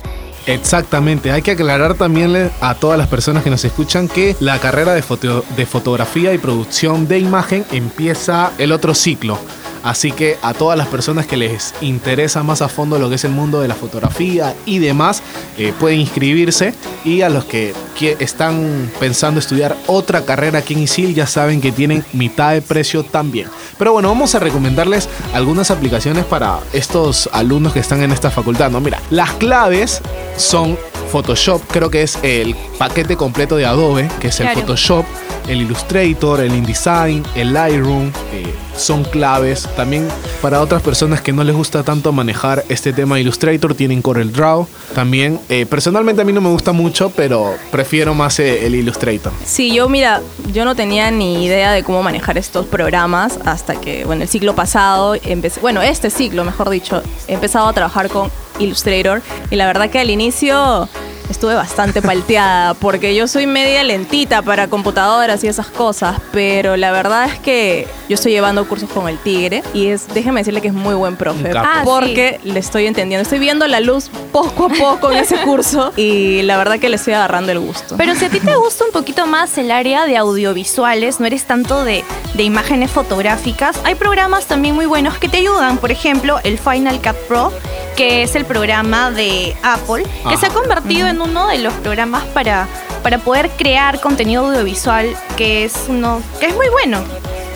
Exactamente, 0.48 1.30
hay 1.30 1.42
que 1.42 1.50
aclarar 1.50 1.94
también 1.94 2.50
a 2.62 2.74
todas 2.74 2.96
las 2.96 3.06
personas 3.06 3.44
que 3.44 3.50
nos 3.50 3.64
escuchan 3.66 4.08
que 4.08 4.34
la 4.40 4.58
carrera 4.58 4.94
de, 4.94 5.02
foto- 5.02 5.44
de 5.56 5.66
fotografía 5.66 6.32
y 6.32 6.38
producción 6.38 7.06
de 7.06 7.18
imagen 7.18 7.64
empieza 7.70 8.52
el 8.56 8.72
otro 8.72 8.94
ciclo. 8.94 9.38
Así 9.84 10.10
que 10.10 10.36
a 10.42 10.54
todas 10.54 10.76
las 10.76 10.88
personas 10.88 11.26
que 11.26 11.36
les 11.36 11.72
interesa 11.82 12.42
más 12.42 12.62
a 12.62 12.68
fondo 12.68 12.98
lo 12.98 13.08
que 13.08 13.14
es 13.14 13.24
el 13.24 13.30
mundo 13.30 13.60
de 13.60 13.68
la 13.68 13.76
fotografía 13.76 14.54
y 14.66 14.80
demás, 14.80 15.22
eh, 15.56 15.72
pueden 15.78 16.00
inscribirse. 16.00 16.74
Y 17.04 17.22
a 17.22 17.28
los 17.28 17.44
que, 17.44 17.72
que 17.96 18.16
están 18.18 18.90
pensando 18.98 19.38
estudiar 19.38 19.76
otra 19.86 20.24
carrera 20.24 20.58
aquí 20.58 20.74
en 20.74 20.80
ISIL, 20.80 21.14
ya 21.14 21.28
saben 21.28 21.60
que 21.60 21.70
tienen 21.70 22.04
mitad 22.12 22.52
de 22.54 22.60
precio 22.60 23.04
también. 23.04 23.48
Pero 23.78 23.92
bueno, 23.92 24.08
vamos 24.08 24.34
a 24.34 24.40
recomendarles 24.40 25.08
algunas 25.32 25.70
aplicaciones 25.70 26.24
para 26.24 26.58
estos 26.72 27.30
alumnos 27.32 27.72
que 27.72 27.78
están 27.80 28.02
en 28.02 28.10
esta 28.10 28.30
facultad. 28.32 28.70
No, 28.70 28.80
mira, 28.80 29.00
las 29.10 29.30
claves 29.34 30.02
son 30.38 30.78
Photoshop, 31.10 31.62
creo 31.70 31.90
que 31.90 32.02
es 32.02 32.18
el 32.22 32.54
paquete 32.78 33.16
completo 33.16 33.56
de 33.56 33.66
Adobe, 33.66 34.08
que 34.20 34.28
es 34.28 34.40
el. 34.40 34.48
Photoshop, 34.48 35.04
el 35.48 35.62
Illustrator, 35.62 36.40
el 36.40 36.54
InDesign, 36.54 37.24
el 37.34 37.52
Lightroom, 37.52 38.08
eh, 38.32 38.54
son 38.76 39.04
claves. 39.04 39.68
También 39.74 40.06
para 40.42 40.60
otras 40.60 40.82
personas 40.82 41.20
que 41.20 41.32
no 41.32 41.42
les 41.44 41.56
gusta 41.56 41.82
tanto 41.82 42.12
manejar 42.12 42.64
este 42.68 42.92
tema 42.92 43.16
de 43.16 43.22
Illustrator, 43.22 43.74
tienen 43.74 44.02
CorelDRAW. 44.02 44.66
También, 44.94 45.40
eh, 45.48 45.66
personalmente 45.66 46.22
a 46.22 46.24
mí 46.24 46.32
no 46.32 46.40
me 46.40 46.50
gusta 46.50 46.72
mucho, 46.72 47.10
pero 47.10 47.54
prefiero 47.70 48.14
más 48.14 48.38
eh, 48.38 48.66
el 48.66 48.74
Illustrator. 48.74 49.32
Sí, 49.44 49.74
yo 49.74 49.88
mira, 49.88 50.20
yo 50.52 50.64
no 50.64 50.74
tenía 50.74 51.10
ni 51.10 51.44
idea 51.44 51.72
de 51.72 51.82
cómo 51.82 52.02
manejar 52.02 52.36
estos 52.36 52.66
programas 52.66 53.38
hasta 53.44 53.80
que, 53.80 54.04
bueno, 54.04 54.22
el 54.22 54.28
ciclo 54.28 54.54
pasado, 54.54 55.14
empecé, 55.14 55.60
bueno, 55.60 55.80
este 55.80 56.10
ciclo, 56.10 56.44
mejor 56.44 56.68
dicho, 56.68 57.02
he 57.26 57.34
empezado 57.34 57.66
a 57.66 57.72
trabajar 57.72 58.08
con 58.08 58.30
Illustrator 58.58 59.22
y 59.50 59.56
la 59.56 59.66
verdad 59.66 59.90
que 59.90 59.98
al 59.98 60.10
inicio 60.10 60.88
estuve 61.30 61.54
bastante 61.54 62.00
palteada 62.02 62.74
porque 62.74 63.14
yo 63.14 63.28
soy 63.28 63.46
media 63.46 63.84
lentita 63.84 64.42
para 64.42 64.68
computadoras 64.68 65.44
y 65.44 65.48
esas 65.48 65.66
cosas, 65.66 66.20
pero 66.32 66.76
la 66.76 66.90
verdad 66.90 67.26
es 67.26 67.38
que 67.38 67.86
yo 68.08 68.14
estoy 68.14 68.32
llevando 68.32 68.66
cursos 68.66 68.88
con 68.90 69.08
el 69.08 69.18
Tigre 69.18 69.62
y 69.74 69.88
es, 69.88 70.08
déjeme 70.14 70.40
decirle 70.40 70.60
que 70.60 70.68
es 70.68 70.74
muy 70.74 70.94
buen 70.94 71.16
profe. 71.16 71.52
Ah, 71.54 71.82
porque 71.84 72.40
le 72.44 72.58
estoy 72.58 72.86
entendiendo, 72.86 73.22
estoy 73.22 73.38
viendo 73.38 73.66
la 73.66 73.80
luz 73.80 74.10
poco 74.32 74.66
a 74.66 74.68
poco 74.68 75.10
en 75.10 75.18
ese 75.18 75.36
curso 75.42 75.92
y 75.96 76.42
la 76.42 76.56
verdad 76.56 76.78
que 76.78 76.88
le 76.88 76.96
estoy 76.96 77.14
agarrando 77.14 77.52
el 77.52 77.60
gusto. 77.60 77.96
Pero 77.96 78.14
si 78.14 78.24
a 78.24 78.30
ti 78.30 78.40
te 78.40 78.54
gusta 78.56 78.84
un 78.84 78.92
poquito 78.92 79.26
más 79.26 79.58
el 79.58 79.70
área 79.70 80.06
de 80.06 80.16
audiovisuales, 80.16 81.20
no 81.20 81.26
eres 81.26 81.44
tanto 81.44 81.84
de, 81.84 82.04
de 82.34 82.42
imágenes 82.42 82.90
fotográficas, 82.90 83.78
hay 83.84 83.94
programas 83.94 84.46
también 84.46 84.74
muy 84.74 84.86
buenos 84.86 85.18
que 85.18 85.28
te 85.28 85.38
ayudan. 85.38 85.78
Por 85.78 85.92
ejemplo, 85.92 86.38
el 86.44 86.58
Final 86.58 87.00
Cut 87.02 87.16
Pro, 87.28 87.52
que 87.98 88.22
es 88.22 88.36
el 88.36 88.44
programa 88.44 89.10
de 89.10 89.56
Apple, 89.64 90.04
que 90.28 90.36
se 90.36 90.46
ha 90.46 90.50
convertido 90.50 91.08
en 91.08 91.20
uno 91.20 91.48
de 91.48 91.58
los 91.58 91.74
programas 91.74 92.22
para, 92.26 92.68
para 93.02 93.18
poder 93.18 93.50
crear 93.50 94.00
contenido 94.00 94.46
audiovisual, 94.46 95.16
que 95.36 95.64
es 95.64 95.86
uno 95.88 96.22
que 96.38 96.46
es 96.46 96.54
muy 96.54 96.68
bueno. 96.68 97.02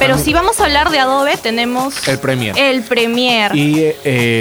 Pero 0.07 0.19
si 0.19 0.33
vamos 0.33 0.61
a 0.61 0.65
hablar 0.65 0.91
de 0.91 0.99
Adobe, 0.99 1.37
tenemos 1.37 2.07
El 2.09 2.19
Premiere. 2.19 2.71
el 2.71 2.83
Premiere, 2.83 3.57
Y 3.57 3.79
eh, 3.81 3.97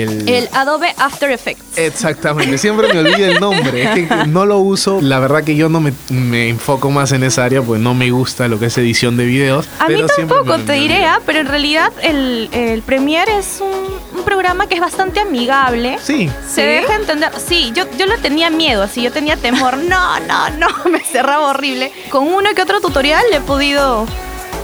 el... 0.07 0.27
el 0.29 0.49
Adobe 0.53 0.93
After 0.97 1.31
Effects. 1.31 1.77
Exactamente, 1.77 2.57
siempre 2.57 2.91
me 2.93 2.99
olvido 2.99 3.27
el 3.31 3.39
nombre, 3.39 3.83
es 3.93 4.07
que 4.07 4.15
no 4.27 4.45
lo 4.45 4.59
uso. 4.59 4.99
La 5.01 5.19
verdad 5.19 5.43
que 5.43 5.55
yo 5.55 5.69
no 5.69 5.79
me, 5.79 5.93
me 6.09 6.49
enfoco 6.49 6.89
más 6.89 7.11
en 7.11 7.23
esa 7.23 7.43
área, 7.45 7.61
pues 7.61 7.79
no 7.79 7.93
me 7.93 8.09
gusta 8.11 8.47
lo 8.47 8.59
que 8.59 8.65
es 8.67 8.77
edición 8.77 9.17
de 9.17 9.25
videos. 9.25 9.67
A 9.79 9.87
mí 9.87 9.95
pero 9.95 10.07
tampoco, 10.07 10.57
me- 10.57 10.63
te 10.63 10.73
me 10.73 10.79
diré, 10.79 11.05
ah, 11.05 11.19
pero 11.25 11.39
en 11.39 11.47
realidad 11.47 11.91
el, 12.01 12.49
el 12.51 12.81
Premiere 12.81 13.37
es 13.37 13.59
un, 13.61 14.17
un 14.17 14.23
programa 14.25 14.67
que 14.67 14.75
es 14.75 14.81
bastante 14.81 15.19
amigable. 15.19 15.97
Sí, 16.03 16.29
Se 16.49 16.61
deja 16.61 16.95
entender. 16.95 17.31
Sí, 17.45 17.71
yo, 17.75 17.85
yo 17.97 18.05
le 18.07 18.17
tenía 18.17 18.49
miedo, 18.49 18.83
así 18.83 19.01
yo 19.01 19.11
tenía 19.11 19.37
temor. 19.37 19.77
No, 19.91 20.19
no, 20.21 20.49
no, 20.51 20.67
me 20.91 20.99
cerraba 20.99 21.47
horrible. 21.49 21.91
Con 22.09 22.27
uno 22.27 22.49
que 22.55 22.61
otro 22.61 22.79
tutorial 22.81 23.21
le 23.29 23.37
he 23.37 23.41
podido 23.41 24.05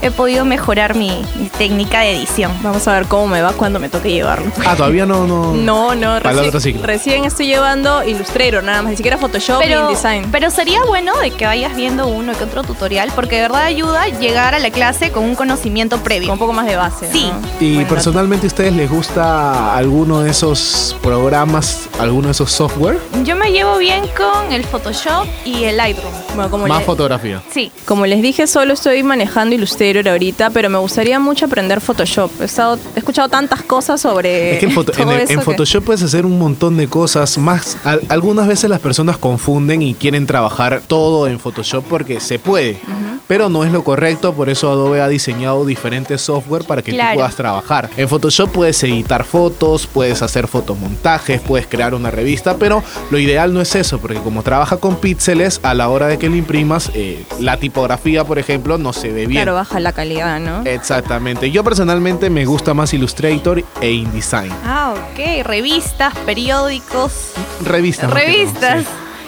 he 0.02 0.12
podido 0.12 0.46
mejorar 0.46 0.96
mi, 0.96 1.24
mi 1.36 1.48
técnica 1.58 2.02
de 2.02 2.12
edición. 2.18 2.52
Vamos 2.64 2.88
a 2.88 2.94
ver 2.94 3.06
cómo 3.08 3.28
me 3.28 3.42
va 3.42 3.54
cuando 3.54 3.80
me 3.80 3.90
toque 3.90 4.12
llevarlo. 4.12 4.52
Ah, 4.66 4.76
todavía 4.76 5.06
no, 5.06 5.26
no. 5.28 5.54
No, 5.68 5.96
no, 5.96 6.20
Para 6.22 6.32
el 6.32 6.38
otro 6.40 6.52
recién, 6.52 6.62
ciclo. 6.76 6.88
recién 6.88 7.26
estoy 7.26 7.48
llevando 7.48 8.04
Illustrator 8.04 8.64
nada 8.64 8.82
más, 8.82 8.92
ni 8.92 8.98
siquiera 8.98 9.18
Photoshop 9.18 9.60
ni 9.62 9.68
Pero, 9.68 9.90
InDesign. 9.90 10.30
pero 10.32 10.50
sería 10.50 10.80
bueno 10.88 11.18
de 11.18 11.32
que 11.32 11.46
vayas 11.46 11.76
viendo 11.76 12.08
uno 12.08 12.34
que 12.38 12.44
otro 12.44 12.64
tutorial 12.64 13.12
porque 13.16 13.36
de 13.36 13.42
verdad 13.44 13.64
ayuda 13.64 14.04
a 14.04 14.08
llegar 14.08 14.56
a 14.56 14.60
la 14.60 14.70
clase 14.72 15.12
con 15.12 15.24
un 15.24 15.36
conocimiento 15.36 15.98
previo. 16.00 16.28
Con 16.28 16.34
un 16.34 16.40
poco 16.40 16.54
más 16.54 16.66
de 16.68 16.76
base. 16.78 17.10
Sí. 17.12 17.32
¿no? 17.32 17.42
Y 17.60 17.76
Bueno, 17.76 17.90
personalmente, 17.90 18.46
¿a 18.46 18.50
ustedes 18.50 18.74
les 18.74 18.90
gusta 18.90 19.76
alguno 19.76 20.22
de 20.22 20.30
esos 20.32 20.96
programas, 21.02 21.90
alguno 22.00 22.28
de 22.28 22.32
esos 22.32 22.52
software? 22.52 23.00
Yo 23.24 23.36
me 23.36 23.52
llevo 23.52 23.78
bien 23.78 24.04
con 24.16 24.52
el 24.54 24.64
Photoshop 24.64 25.26
y 25.46 25.66
el 25.66 25.78
Lightroom. 25.78 26.14
Bueno, 26.38 26.50
como, 26.52 26.68
Más 26.68 26.80
le- 26.80 26.86
fotografía. 26.86 27.44
Sí. 27.52 27.72
como 27.86 28.06
les 28.06 28.22
dije, 28.22 28.48
solo 28.48 28.74
estoy 28.74 29.04
manejando 29.04 29.56
Illustrator 29.56 30.08
ahorita, 30.08 30.50
pero 30.52 30.70
me 30.70 30.78
gustaría 30.78 31.20
mucho 31.20 31.46
aprender 31.46 31.82
Photoshop. 31.82 32.32
He, 32.42 32.46
estado, 32.46 32.80
he 32.96 33.00
escuchado 33.00 33.28
tantas 33.30 33.62
cosas 33.64 34.00
sobre. 34.02 34.54
Es 34.54 34.60
que 34.60 34.66
en, 34.68 34.72
foto- 34.72 34.92
en 34.94 34.98
todo 35.04 35.12
el- 35.12 35.22
eso 35.22 35.34
en 35.34 35.40
que- 35.40 35.46
Photoshop 35.46 35.84
puedes 35.84 36.02
hacer 36.04 36.26
un 36.26 36.38
montón 36.40 36.78
de 36.78 36.88
cosas 36.88 37.38
más. 37.38 37.78
al- 37.84 38.02
algunas 38.10 38.48
veces 38.48 38.70
las 38.70 38.80
personas 38.80 39.18
confunden 39.18 39.82
y 39.82 39.94
quieren 39.94 40.26
trabajar 40.26 40.82
todo 40.88 41.28
en 41.28 41.40
Photoshop 41.40 41.84
porque 41.90 42.20
se 42.20 42.40
puede, 42.40 42.80
pero 43.28 43.50
no 43.50 43.64
es 43.66 43.72
lo 43.72 43.84
correcto. 43.84 44.34
Por 44.34 44.50
eso 44.50 44.72
Adobe 44.72 45.02
ha 45.02 45.08
diseñado 45.08 45.66
diferentes 45.66 46.22
software 46.22 46.64
para 46.66 46.82
que 46.82 46.92
Claro. 46.92 47.12
tú 47.12 47.16
puedas 47.18 47.36
trabajar. 47.36 47.90
En 47.98 48.08
Photoshop 48.08 48.52
puedes 48.52 48.82
editar 48.84 49.24
fotos, 49.24 49.88
puedes 49.88 50.22
hacer 50.22 50.48
fotomontajes, 50.48 51.42
puedes 51.42 51.68
crear 51.68 51.94
una 51.94 52.12
revista, 52.12 52.58
pero 52.58 52.84
lo 53.10 53.18
ideal 53.20 53.54
no 53.54 53.62
es 53.62 53.76
eso, 53.76 54.00
porque 54.00 54.20
como 54.20 54.44
trabaja 54.44 54.78
con 54.78 54.96
píxeles, 54.98 55.60
a 55.64 55.74
la 55.74 55.90
hora 55.90 56.08
de 56.08 56.18
que 56.18 56.27
imprimas, 56.36 56.92
eh, 56.94 57.24
la 57.40 57.58
tipografía, 57.58 58.24
por 58.24 58.40
ejemplo, 58.40 58.78
no 58.78 58.94
se 58.94 59.10
ve 59.10 59.28
bien. 59.28 59.44
Claro, 59.44 59.54
baja 59.56 59.80
la 59.80 59.92
calidad, 59.94 60.40
¿no? 60.40 60.62
Exactamente. 60.66 61.52
Yo 61.52 61.64
personalmente 61.64 62.30
me 62.30 62.46
gusta 62.46 62.74
más 62.74 62.94
Illustrator 62.94 63.64
e 63.82 63.92
InDesign. 63.92 64.52
Ah, 64.66 64.94
ok. 64.96 65.46
Revistas, 65.46 66.14
periódicos. 66.26 67.32
Revistas. 67.64 68.10
Revistas. 68.12 68.86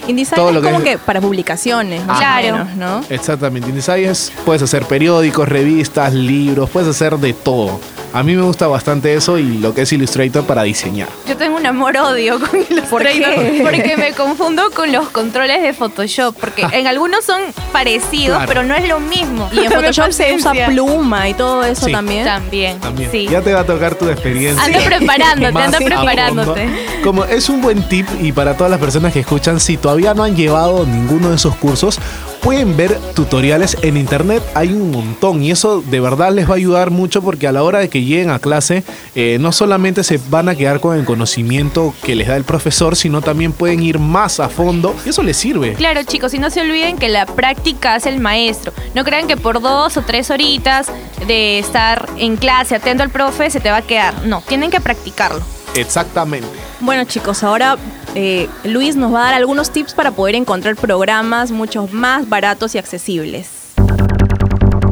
InDesign 0.08 0.36
Todo 0.38 0.50
es 0.50 0.56
lo 0.56 0.62
que 0.62 0.68
como 0.68 0.80
es- 0.80 0.84
que 0.86 0.98
para 0.98 1.22
publicaciones, 1.22 2.02
Claro. 2.04 2.66
¿no? 2.78 3.02
Exactamente. 3.10 3.70
InDesign 3.70 4.06
es, 4.10 4.32
puedes 4.46 4.62
hacer 4.64 4.86
periódicos, 4.86 5.48
revistas, 5.48 6.14
libros, 6.14 6.70
puedes 6.70 6.90
hacer 6.90 7.18
de 7.18 7.34
todo. 7.34 7.80
A 8.12 8.24
mí 8.24 8.36
me 8.36 8.42
gusta 8.42 8.66
bastante 8.68 9.14
eso 9.14 9.38
y 9.38 9.60
lo 9.60 9.74
que 9.76 9.84
es 9.84 9.94
Illustrator 9.94 10.44
para 10.44 10.64
diseñar. 10.64 11.08
Yo 11.28 11.38
tengo 11.38 11.58
un 11.58 11.66
amor-odio 11.66 12.40
con 12.40 12.60
Illustrator 12.60 13.06
qué? 13.14 13.60
porque 13.64 13.98
me 13.98 14.14
confundo 14.14 14.64
con 14.76 14.92
los 14.92 15.10
controles 15.10 15.62
de 15.62 15.74
Photoshop 15.74 16.36
porque 16.40 16.66
en 16.72 16.88
algunos 16.88 17.24
son 17.24 17.40
parecidos, 17.72 18.38
Claro. 18.38 18.48
pero 18.48 18.64
no 18.64 18.74
es 18.76 18.88
lo 18.88 19.00
mismo. 19.00 19.48
Y 19.52 19.60
en 19.60 19.72
Photoshop 19.72 20.12
se 20.12 20.34
usa 20.34 20.54
pluma 20.68 21.30
y 21.30 21.36
todo 21.36 21.64
eso 21.64 21.86
Sí. 21.86 21.92
también. 21.92 22.26
También. 22.26 22.80
También. 22.80 23.12
Sí. 23.12 23.28
Ya 23.30 23.42
te 23.42 23.54
va 23.54 23.60
a 23.62 23.66
tocar 23.66 23.94
tu 23.94 24.10
experiencia. 24.10 24.64
Anda 24.64 24.80
preparándote, 24.80 25.58
anda 25.64 25.78
preparándote. 25.80 26.70
Como 27.04 27.26
es 27.26 27.48
un 27.48 27.62
buen 27.62 27.84
tip 27.90 28.08
y 28.22 28.32
para 28.32 28.58
todas 28.58 28.72
las 28.72 28.80
personas 28.80 29.14
que 29.14 29.20
escuchan, 29.20 29.60
si 29.60 29.78
todavía 29.78 30.16
no 30.16 30.24
han 30.24 30.36
llevado 30.36 30.84
ninguno 30.86 31.30
de 31.30 31.36
esos 31.36 31.56
cursos, 31.58 32.00
pueden 32.42 32.78
ver 32.78 32.98
tutoriales 33.16 33.78
en 33.82 33.98
internet, 33.98 34.44
hay 34.56 34.70
un 34.70 34.92
montón 34.92 35.44
y 35.44 35.52
eso 35.52 35.82
de 35.82 36.00
verdad 36.00 36.32
les 36.32 36.48
va 36.48 36.54
a 36.54 36.58
ayudar 36.58 36.92
mucho 36.92 37.22
porque 37.22 37.48
a 37.48 37.52
la 37.52 37.64
hora 37.64 37.80
de 37.80 37.90
que 37.90 38.04
lleguen 38.04 38.30
a 38.30 38.40
clase, 38.40 38.84
eh, 39.16 39.38
no 39.40 39.52
solamente 39.52 40.04
se 40.04 40.20
van 40.30 40.50
a 40.50 40.56
quedar 40.56 40.80
con 40.80 40.98
el 40.98 41.06
conocimiento 41.06 41.94
que 42.04 42.16
les 42.16 42.28
da 42.28 42.36
el 42.36 42.44
profesor, 42.44 42.96
sino 42.96 43.22
también 43.22 43.52
pueden 43.52 43.82
ir 43.84 44.00
más 44.00 44.40
a 44.40 44.50
fondo 44.50 44.96
y 45.06 45.10
eso 45.10 45.24
les 45.24 45.38
sirve. 45.38 45.74
Claro, 45.74 46.04
chicos, 46.04 46.34
y 46.34 46.40
no 46.40 46.50
se 46.50 46.62
olviden 46.62 46.98
que 46.98 47.10
la 47.10 47.26
práctica 47.26 47.96
hace 47.96 48.10
el 48.10 48.20
maestro. 48.20 48.74
No 48.96 49.04
crean 49.04 49.28
que 49.28 49.38
por 49.38 49.62
dos 49.62 49.98
o 49.98 50.02
tres 50.02 50.30
horitas 50.32 50.88
de 51.28 51.60
estar 51.60 52.10
en 52.18 52.38
clase 52.38 52.76
atento 52.76 53.04
al 53.04 53.10
profe 53.10 53.50
se 53.50 53.60
te 53.60 53.70
va 53.70 53.78
a 53.78 53.82
quedar. 53.82 54.26
No, 54.26 54.42
tienen 54.48 54.72
que 54.72 54.80
practicarlo. 54.80 55.42
Exactamente. 55.76 56.48
Bueno 56.80 57.04
chicos, 57.04 57.44
ahora 57.44 57.78
eh, 58.16 58.50
Luis 58.64 58.96
nos 58.96 59.14
va 59.14 59.22
a 59.22 59.26
dar 59.26 59.34
algunos 59.36 59.72
tips 59.72 59.94
para 59.94 60.12
poder 60.12 60.36
encontrar 60.36 60.76
programas 60.76 61.52
mucho 61.52 61.88
más 61.92 62.28
baratos 62.28 62.76
y 62.76 62.78
accesibles. 62.78 63.50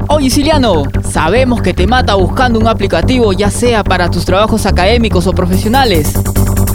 Oye, 0.10 0.30
Siliano, 0.30 0.84
sabemos 1.04 1.62
que 1.62 1.74
te 1.74 1.86
mata 1.86 2.16
buscando 2.16 2.60
un 2.60 2.68
aplicativo 2.68 3.34
ya 3.34 3.52
sea 3.52 3.84
para 3.84 4.10
tus 4.10 4.26
trabajos 4.26 4.66
académicos 4.66 5.28
o 5.28 5.34
profesionales, 5.34 6.14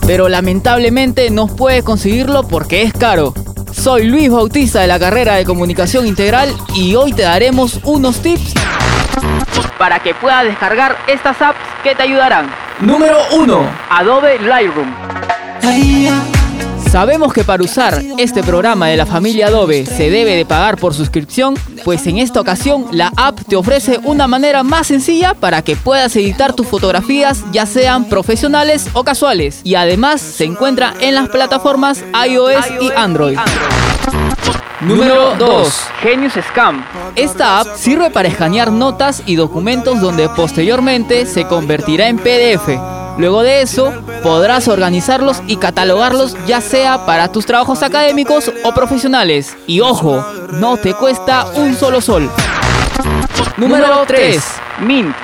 pero 0.07 0.29
lamentablemente 0.29 1.31
no 1.31 1.47
puedes 1.47 1.83
conseguirlo 1.83 2.43
porque 2.43 2.83
es 2.83 2.93
caro. 2.93 3.33
Soy 3.73 4.07
Luis 4.07 4.31
Bautista 4.31 4.81
de 4.81 4.87
la 4.87 4.99
carrera 4.99 5.35
de 5.37 5.45
Comunicación 5.45 6.07
Integral 6.07 6.55
y 6.75 6.95
hoy 6.95 7.15
te 7.15 7.23
daremos 7.23 7.81
unos 7.85 8.21
tips 8.21 8.53
para 9.79 9.99
que 10.01 10.15
puedas 10.15 10.45
descargar 10.45 10.97
estas 11.07 11.41
apps 11.41 11.59
que 11.83 11.95
te 11.95 12.03
ayudarán. 12.03 12.51
Número 12.81 13.19
1. 13.33 13.67
Adobe 13.91 14.39
Lightroom. 14.41 14.95
Sabemos 16.93 17.33
que 17.33 17.43
para 17.43 17.63
usar 17.63 18.03
este 18.19 18.43
programa 18.43 18.89
de 18.89 18.99
la 18.99 19.07
familia 19.07 19.47
Adobe 19.47 19.87
se 19.87 20.11
debe 20.11 20.37
de 20.37 20.45
pagar 20.45 20.77
por 20.77 20.93
suscripción, 20.93 21.55
pues 21.85 22.07
en 22.07 22.19
esta 22.19 22.39
ocasión 22.39 22.85
la 22.91 23.11
app 23.17 23.41
te 23.49 23.57
ofrece 23.57 23.99
una 24.05 24.27
manera 24.27 24.63
más 24.63 24.89
sencilla 24.89 25.33
para 25.33 25.63
que 25.63 25.75
puedas 25.75 26.15
editar 26.17 26.53
tus 26.53 26.67
fotografías 26.67 27.45
ya 27.51 27.65
sean 27.65 28.11
profesionales 28.11 28.91
o 28.93 29.05
casuales 29.05 29.63
y 29.65 29.75
además 29.75 30.21
se 30.21 30.45
encuentra 30.45 30.93
en 31.01 31.15
las 31.15 31.31
plataformas 31.31 32.05
iOS 32.29 32.67
y 32.83 32.91
Android. 32.95 33.39
Número 34.83 35.35
2. 35.37 35.81
Genius 36.03 36.35
Scam. 36.51 36.85
Esta 37.17 37.61
app 37.61 37.69
sirve 37.77 38.11
para 38.11 38.29
escanear 38.29 38.71
notas 38.71 39.23
y 39.25 39.37
documentos 39.37 39.99
donde 40.01 40.29
posteriormente 40.29 41.25
se 41.25 41.47
convertirá 41.47 42.09
en 42.09 42.19
PDF. 42.19 43.02
Luego 43.19 43.43
de 43.43 43.63
eso, 43.63 43.93
podrás 44.23 44.69
organizarlos 44.69 45.43
y 45.47 45.57
catalogarlos 45.57 46.37
ya 46.47 46.61
sea 46.61 47.05
para 47.07 47.29
tus 47.29 47.47
trabajos 47.47 47.83
académicos 47.83 48.51
o 48.65 48.73
profesionales. 48.73 49.57
Y 49.67 49.81
ojo, 49.81 50.25
no 50.53 50.77
te 50.77 50.95
cuesta 50.95 51.47
un 51.55 51.75
solo 51.75 52.01
sol. 52.01 52.31
Número 53.57 54.05
3. 54.07 54.43
Mint. 54.81 55.15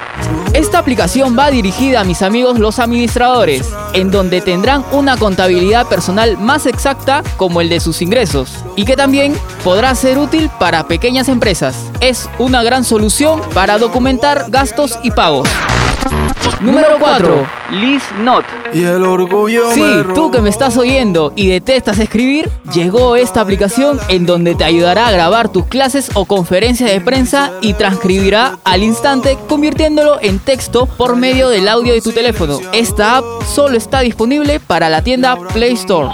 Esta 0.52 0.78
aplicación 0.78 1.38
va 1.38 1.50
dirigida 1.50 2.00
a 2.00 2.04
mis 2.04 2.23
amigos 2.23 2.59
los 2.59 2.78
administradores, 2.78 3.68
en 3.92 4.11
donde 4.11 4.40
tendrán 4.40 4.85
una 4.92 5.16
contabilidad 5.16 5.87
personal 5.87 6.37
más 6.38 6.66
exacta 6.66 7.23
como 7.37 7.61
el 7.61 7.68
de 7.68 7.80
sus 7.80 8.02
ingresos, 8.02 8.50
y 8.75 8.85
que 8.85 8.97
también 8.97 9.35
podrá 9.62 9.95
ser 9.95 10.18
útil 10.18 10.50
para 10.59 10.88
pequeñas 10.88 11.28
empresas. 11.28 11.76
Es 12.00 12.28
una 12.38 12.62
gran 12.62 12.85
solución 12.85 13.40
para 13.54 13.78
documentar 13.78 14.47
gastos 14.49 14.99
y 15.02 15.11
pagos. 15.11 15.49
Número 16.61 16.97
4. 16.99 17.47
ListNote. 17.71 18.47
Y 18.73 18.85
el 18.85 19.05
orgullo 19.05 19.71
Sí, 19.73 19.83
tú 20.15 20.31
que 20.31 20.41
me 20.41 20.50
estás 20.50 20.77
oyendo 20.77 21.33
y 21.37 21.49
detestas 21.49 21.99
escribir, 21.99 22.50
llegó 22.73 23.17
esta 23.17 23.41
aplicación 23.41 23.99
en 24.09 24.27
donde 24.27 24.55
te 24.55 24.65
ayudará 24.65 25.09
a 25.09 25.12
grabar 25.12 25.49
tus 25.49 25.67
clases 25.67 26.11
o 26.15 26.25
conferencias 26.25 26.91
de 26.91 27.00
prensa 27.00 27.53
y 27.61 27.75
transcribirá 27.75 28.59
al 28.65 28.83
instante 28.83 29.38
convirtiéndolo 29.49 30.19
en 30.21 30.38
texto 30.38 30.87
por 30.87 31.17
medio 31.17 31.49
del 31.49 31.69
audio 31.69 31.95
de 31.95 32.00
tu 32.00 32.12
teléfono. 32.12 32.59
Esta 32.73 33.19
app 33.19 33.25
solo 33.45 33.77
está 33.77 34.00
disponible 34.00 34.61
para 34.61 34.88
la 34.88 35.03
tienda 35.03 35.37
Play 35.53 35.75
Store. 35.75 36.11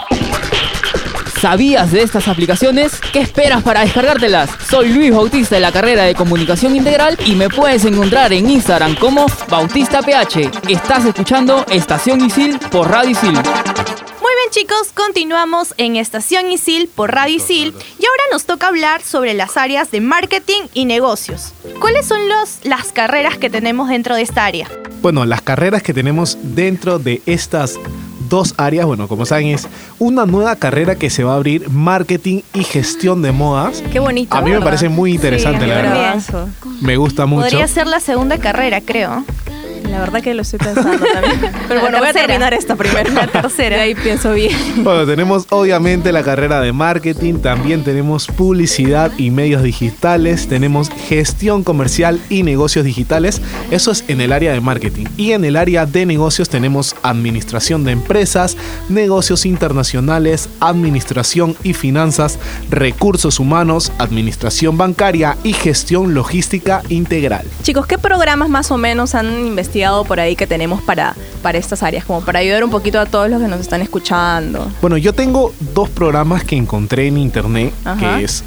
¿Sabías 1.44 1.92
de 1.92 2.00
estas 2.00 2.26
aplicaciones? 2.26 2.98
¿Qué 3.12 3.20
esperas 3.20 3.62
para 3.62 3.82
descargártelas? 3.82 4.48
Soy 4.66 4.88
Luis 4.88 5.12
Bautista 5.12 5.56
de 5.56 5.60
la 5.60 5.72
carrera 5.72 6.04
de 6.04 6.14
Comunicación 6.14 6.74
Integral 6.74 7.18
y 7.26 7.34
me 7.34 7.50
puedes 7.50 7.84
encontrar 7.84 8.32
en 8.32 8.48
Instagram 8.48 8.94
como 8.96 9.26
BautistaPH. 9.50 10.70
Estás 10.70 11.04
escuchando 11.04 11.66
Estación 11.68 12.24
Isil 12.24 12.58
por 12.70 12.90
Radio 12.90 13.10
Isil. 13.10 13.34
Muy 13.34 13.42
bien 13.42 14.50
chicos, 14.52 14.92
continuamos 14.94 15.74
en 15.76 15.96
Estación 15.96 16.50
Isil 16.50 16.88
por 16.88 17.12
Radio 17.12 17.36
Isil 17.36 17.74
y 17.98 18.06
ahora 18.06 18.22
nos 18.32 18.46
toca 18.46 18.68
hablar 18.68 19.02
sobre 19.02 19.34
las 19.34 19.58
áreas 19.58 19.90
de 19.90 20.00
marketing 20.00 20.62
y 20.72 20.86
negocios. 20.86 21.52
¿Cuáles 21.78 22.06
son 22.06 22.26
los, 22.26 22.60
las 22.62 22.90
carreras 22.92 23.36
que 23.36 23.50
tenemos 23.50 23.90
dentro 23.90 24.14
de 24.14 24.22
esta 24.22 24.46
área? 24.46 24.66
Bueno, 25.02 25.26
las 25.26 25.42
carreras 25.42 25.82
que 25.82 25.92
tenemos 25.92 26.38
dentro 26.40 26.98
de 26.98 27.20
estas 27.26 27.78
dos 28.28 28.54
áreas, 28.56 28.86
bueno, 28.86 29.08
como 29.08 29.26
saben, 29.26 29.48
es 29.48 29.68
una 29.98 30.26
nueva 30.26 30.56
carrera 30.56 30.96
que 30.96 31.10
se 31.10 31.24
va 31.24 31.32
a 31.32 31.36
abrir, 31.36 31.68
marketing 31.70 32.40
y 32.52 32.64
gestión 32.64 33.22
de 33.22 33.32
modas. 33.32 33.82
Qué 33.92 34.00
bonito. 34.00 34.34
A 34.34 34.40
mí 34.42 34.50
me 34.50 34.60
parece 34.60 34.88
muy 34.88 35.14
interesante, 35.14 35.64
Sí, 35.64 35.70
la 35.70 35.76
verdad. 35.76 36.22
Me 36.80 36.96
gusta 36.96 37.26
mucho. 37.26 37.42
Podría 37.42 37.68
ser 37.68 37.86
la 37.86 38.00
segunda 38.00 38.38
carrera, 38.38 38.80
creo. 38.80 39.24
La 39.94 40.00
verdad 40.00 40.22
que 40.22 40.34
lo 40.34 40.42
estoy 40.42 40.58
pensando 40.58 41.06
también. 41.06 41.40
Pero 41.68 41.76
La 41.76 41.80
bueno, 41.82 41.98
voy 41.98 42.08
a 42.08 42.12
terminar 42.12 42.52
esta 42.52 42.74
primero. 42.74 43.12
La 43.12 43.28
tercera. 43.28 43.82
Ahí 43.82 43.94
pienso 43.94 44.32
bien. 44.32 44.50
Bueno, 44.78 45.06
tenemos 45.06 45.46
obviamente 45.50 46.10
la 46.10 46.24
carrera 46.24 46.60
de 46.60 46.72
marketing, 46.72 47.34
también 47.34 47.84
tenemos 47.84 48.26
publicidad 48.26 49.12
y 49.16 49.30
medios 49.30 49.62
digitales, 49.62 50.48
tenemos 50.48 50.90
gestión 50.90 51.62
comercial 51.62 52.20
y 52.28 52.42
negocios 52.42 52.84
digitales, 52.84 53.40
eso 53.70 53.92
es 53.92 54.04
en 54.08 54.20
el 54.20 54.32
área 54.32 54.52
de 54.52 54.60
marketing. 54.60 55.06
Y 55.16 55.30
en 55.30 55.44
el 55.44 55.54
área 55.54 55.86
de 55.86 56.06
negocios 56.06 56.48
tenemos 56.48 56.96
administración 57.04 57.84
de 57.84 57.92
empresas, 57.92 58.56
negocios 58.88 59.46
internacionales, 59.46 60.48
administración 60.58 61.56
y 61.62 61.72
finanzas, 61.72 62.40
recursos 62.68 63.38
humanos, 63.38 63.92
administración 63.98 64.76
bancaria 64.76 65.36
y 65.44 65.52
gestión 65.52 66.14
logística 66.14 66.82
integral. 66.88 67.46
Chicos, 67.62 67.86
¿qué 67.86 67.96
programas 67.96 68.48
más 68.48 68.72
o 68.72 68.76
menos 68.76 69.14
han 69.14 69.46
investigado 69.46 69.83
por 70.06 70.18
ahí 70.20 70.34
que 70.36 70.46
tenemos 70.46 70.82
para, 70.82 71.14
para 71.42 71.58
estas 71.58 71.82
áreas? 71.82 72.04
Como 72.04 72.22
para 72.22 72.38
ayudar 72.40 72.64
un 72.64 72.70
poquito 72.70 72.98
a 73.00 73.06
todos 73.06 73.28
los 73.30 73.40
que 73.40 73.48
nos 73.48 73.60
están 73.60 73.82
escuchando. 73.82 74.70
Bueno, 74.80 74.96
yo 74.96 75.12
tengo 75.12 75.52
dos 75.74 75.88
programas 75.90 76.44
que 76.44 76.56
encontré 76.56 77.06
en 77.08 77.18
internet, 77.18 77.72
Ajá. 77.84 78.16
que 78.18 78.24
es 78.24 78.42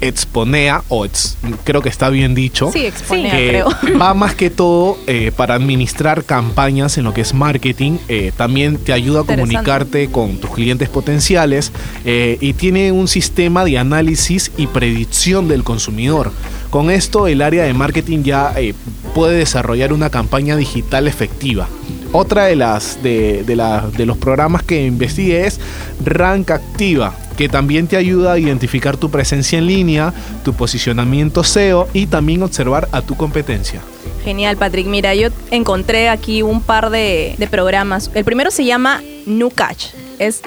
Exponea, 0.00 0.82
o 0.88 1.04
Ex- 1.06 1.38
creo 1.62 1.80
que 1.80 1.88
está 1.88 2.10
bien 2.10 2.34
dicho. 2.34 2.70
Sí, 2.72 2.84
exponea, 2.84 3.30
que 3.30 3.48
creo. 3.48 3.68
va 4.00 4.12
más 4.12 4.34
que 4.34 4.50
todo 4.50 4.98
eh, 5.06 5.32
para 5.34 5.54
administrar 5.54 6.24
campañas 6.24 6.98
en 6.98 7.04
lo 7.04 7.14
que 7.14 7.22
es 7.22 7.32
marketing. 7.32 7.98
eh, 8.08 8.32
también 8.36 8.76
te 8.76 8.92
ayuda 8.92 9.20
a 9.20 9.24
comunicarte 9.24 10.10
con 10.10 10.36
tus 10.38 10.50
clientes 10.50 10.88
potenciales 10.90 11.72
eh, 12.04 12.36
y 12.40 12.52
tiene 12.54 12.92
un 12.92 13.08
sistema 13.08 13.64
de 13.64 13.78
análisis 13.78 14.50
y 14.58 14.66
predicción 14.66 15.48
del 15.48 15.64
consumidor. 15.64 16.32
Con 16.74 16.90
esto 16.90 17.28
el 17.28 17.40
área 17.40 17.62
de 17.62 17.72
marketing 17.72 18.24
ya 18.24 18.52
eh, 18.56 18.74
puede 19.14 19.38
desarrollar 19.38 19.92
una 19.92 20.10
campaña 20.10 20.56
digital 20.56 21.06
efectiva. 21.06 21.68
Otra 22.10 22.46
de 22.46 22.56
las 22.56 23.00
de, 23.00 23.44
de 23.44 23.54
la- 23.54 23.88
de 23.96 24.04
los 24.06 24.16
programas 24.18 24.64
que 24.64 24.84
investigué 24.84 25.46
es 25.46 25.60
Rank 26.04 26.50
Activa, 26.50 27.14
que 27.36 27.48
también 27.48 27.86
te 27.86 27.96
ayuda 27.96 28.32
a 28.32 28.40
identificar 28.40 28.96
tu 28.96 29.08
presencia 29.08 29.56
en 29.56 29.68
línea, 29.68 30.12
tu 30.44 30.52
posicionamiento 30.54 31.44
SEO 31.44 31.86
y 31.92 32.06
también 32.08 32.42
observar 32.42 32.88
a 32.90 33.02
tu 33.02 33.14
competencia. 33.16 33.80
Genial, 34.24 34.56
Patrick. 34.56 34.88
Mira, 34.88 35.14
yo 35.14 35.28
encontré 35.52 36.08
aquí 36.08 36.42
un 36.42 36.60
par 36.60 36.90
de, 36.90 37.36
programas. 37.52 38.10
El 38.14 38.24
primero 38.24 38.50
se 38.50 38.64
llama 38.64 39.00
NuCatch. 39.26 39.90
Es 40.18 40.42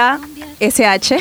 G-N-U-C-A-S-H. 0.00 1.16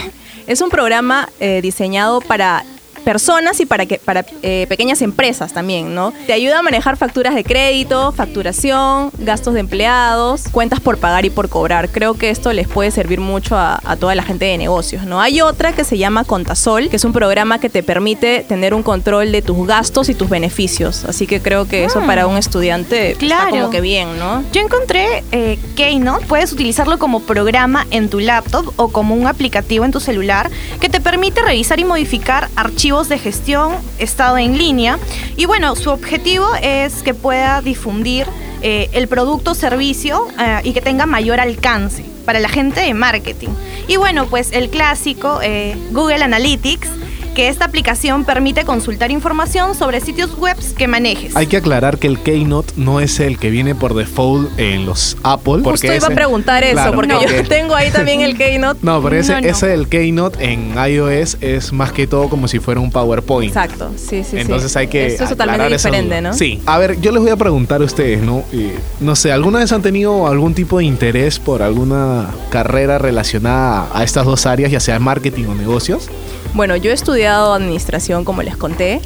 Es 0.47 0.59
un 0.59 0.69
programa 0.71 1.29
eh, 1.39 1.59
diseñado 1.61 2.19
para 2.19 2.63
personas 3.03 3.59
y 3.59 3.65
para, 3.65 3.85
que, 3.85 3.97
para 3.97 4.25
eh, 4.43 4.65
pequeñas 4.69 5.01
empresas 5.01 5.53
también, 5.53 5.93
¿no? 5.95 6.13
Te 6.27 6.33
ayuda 6.33 6.59
a 6.59 6.61
manejar 6.61 6.97
facturas 6.97 7.35
de 7.35 7.43
crédito, 7.43 8.11
facturación, 8.11 9.11
gastos 9.19 9.53
de 9.53 9.59
empleados, 9.61 10.43
cuentas 10.51 10.79
por 10.79 10.97
pagar 10.97 11.25
y 11.25 11.29
por 11.29 11.49
cobrar. 11.49 11.89
Creo 11.89 12.13
que 12.15 12.29
esto 12.29 12.53
les 12.53 12.67
puede 12.67 12.91
servir 12.91 13.19
mucho 13.19 13.55
a, 13.57 13.79
a 13.83 13.95
toda 13.95 14.15
la 14.15 14.23
gente 14.23 14.45
de 14.45 14.57
negocios, 14.57 15.03
¿no? 15.05 15.21
Hay 15.21 15.41
otra 15.41 15.73
que 15.73 15.83
se 15.83 15.97
llama 15.97 16.23
Contasol, 16.23 16.89
que 16.89 16.95
es 16.95 17.03
un 17.03 17.13
programa 17.13 17.59
que 17.59 17.69
te 17.69 17.83
permite 17.83 18.45
tener 18.47 18.73
un 18.73 18.83
control 18.83 19.31
de 19.31 19.41
tus 19.41 19.65
gastos 19.67 20.09
y 20.09 20.15
tus 20.15 20.29
beneficios. 20.29 21.05
Así 21.05 21.27
que 21.27 21.41
creo 21.41 21.65
que 21.67 21.85
eso 21.85 21.99
Ah. 21.99 22.05
para 22.07 22.27
un 22.27 22.37
estudiante 22.37 23.15
Claro. 23.17 23.47
está 23.47 23.59
como 23.59 23.69
que 23.71 23.81
bien, 23.81 24.17
¿no? 24.19 24.43
Yo 24.51 24.61
encontré 24.61 25.23
eh, 25.31 25.57
Keynote, 25.75 26.25
puedes 26.25 26.51
utilizarlo 26.51 26.97
como 26.99 27.21
programa 27.21 27.85
en 27.91 28.09
tu 28.09 28.19
laptop 28.19 28.73
o 28.75 28.89
como 28.89 29.15
un 29.15 29.27
aplicativo 29.27 29.85
en 29.85 29.91
tu 29.91 29.99
celular 29.99 30.49
que 30.79 30.89
te 30.89 30.99
permite 30.99 31.41
revisar 31.41 31.79
y 31.79 31.85
modificar 31.85 32.49
archivos 32.55 32.90
de 32.91 33.17
gestión, 33.17 33.73
estado 33.99 34.37
en 34.37 34.57
línea. 34.57 34.99
Y 35.37 35.45
bueno, 35.45 35.77
su 35.77 35.91
objetivo 35.91 36.45
es 36.61 37.03
que 37.03 37.13
pueda 37.13 37.61
difundir 37.61 38.27
eh, 38.61 38.89
el 38.91 39.07
producto 39.07 39.51
o 39.51 39.55
servicio 39.55 40.27
eh, 40.37 40.59
y 40.65 40.73
que 40.73 40.81
tenga 40.81 41.05
mayor 41.05 41.39
alcance 41.39 42.03
para 42.25 42.41
la 42.41 42.49
gente 42.49 42.81
de 42.81 42.93
marketing. 42.93 43.47
Y 43.87 43.95
bueno, 43.95 44.25
pues 44.25 44.51
el 44.51 44.69
clásico 44.69 45.39
eh, 45.41 45.77
Google 45.91 46.21
Analytics, 46.21 46.89
que 47.33 47.47
esta 47.47 47.65
aplicación 47.65 48.25
permite 48.25 48.63
consultar 48.65 49.11
información 49.11 49.75
sobre 49.75 50.01
sitios 50.01 50.37
web 50.37 50.57
que 50.77 50.87
manejes. 50.87 51.35
Hay 51.35 51.47
que 51.47 51.57
aclarar 51.57 51.97
que 51.97 52.07
el 52.07 52.19
Keynote 52.19 52.73
no 52.75 52.99
es 52.99 53.19
el 53.19 53.37
que 53.39 53.49
viene 53.49 53.75
por 53.75 53.93
default 53.93 54.49
en 54.59 54.85
los 54.85 55.17
Apple. 55.23 55.61
Justo 55.63 55.93
iba 55.93 56.07
a 56.07 56.11
preguntar 56.11 56.63
eso, 56.63 56.73
Claro, 56.73 56.93
porque 56.93 57.13
yo 57.13 57.43
tengo 57.47 57.75
ahí 57.75 57.91
también 57.91 58.21
el 58.21 58.37
Keynote. 58.37 58.79
No, 58.83 59.01
pero 59.01 59.15
ese, 59.15 59.33
No, 59.33 59.41
no. 59.41 59.47
ese 59.47 59.67
del 59.67 59.87
Keynote 59.87 60.43
en 60.43 60.73
iOS 60.77 61.37
es 61.41 61.71
más 61.73 61.91
que 61.91 62.07
todo 62.07 62.29
como 62.29 62.47
si 62.47 62.59
fuera 62.59 62.79
un 62.79 62.91
PowerPoint. 62.91 63.49
Exacto, 63.49 63.91
sí, 63.95 64.23
sí, 64.23 64.31
sí. 64.31 64.37
Entonces 64.39 64.75
hay 64.75 64.87
que. 64.87 65.07
Esto 65.07 65.23
es 65.23 65.29
totalmente 65.29 65.69
diferente. 65.69 66.21
¿no? 66.21 66.33
Sí. 66.33 66.61
A 66.65 66.77
ver, 66.77 66.99
yo 67.01 67.11
les 67.11 67.21
voy 67.21 67.31
a 67.31 67.37
preguntar 67.37 67.81
a 67.81 67.85
ustedes, 67.85 68.21
¿no? 68.21 68.43
Eh, 68.51 68.77
no 68.99 69.15
sé, 69.15 69.31
¿alguna 69.31 69.59
vez 69.59 69.71
han 69.71 69.81
tenido 69.81 70.27
algún 70.27 70.53
tipo 70.53 70.79
de 70.79 70.85
interés 70.85 71.39
por 71.39 71.61
alguna 71.61 72.27
carrera 72.49 72.97
relacionada 72.97 73.87
a 73.93 74.03
estas 74.03 74.25
dos 74.25 74.45
áreas, 74.45 74.71
ya 74.71 74.79
sea 74.79 74.99
marketing 74.99 75.45
o 75.45 75.55
negocios? 75.55 76.09
Bueno, 76.53 76.75
yo 76.75 76.91
he 76.91 76.93
estudiado 76.93 77.53
administración, 77.53 78.25
como 78.25 78.41
les 78.41 78.57
conté. 78.57 79.01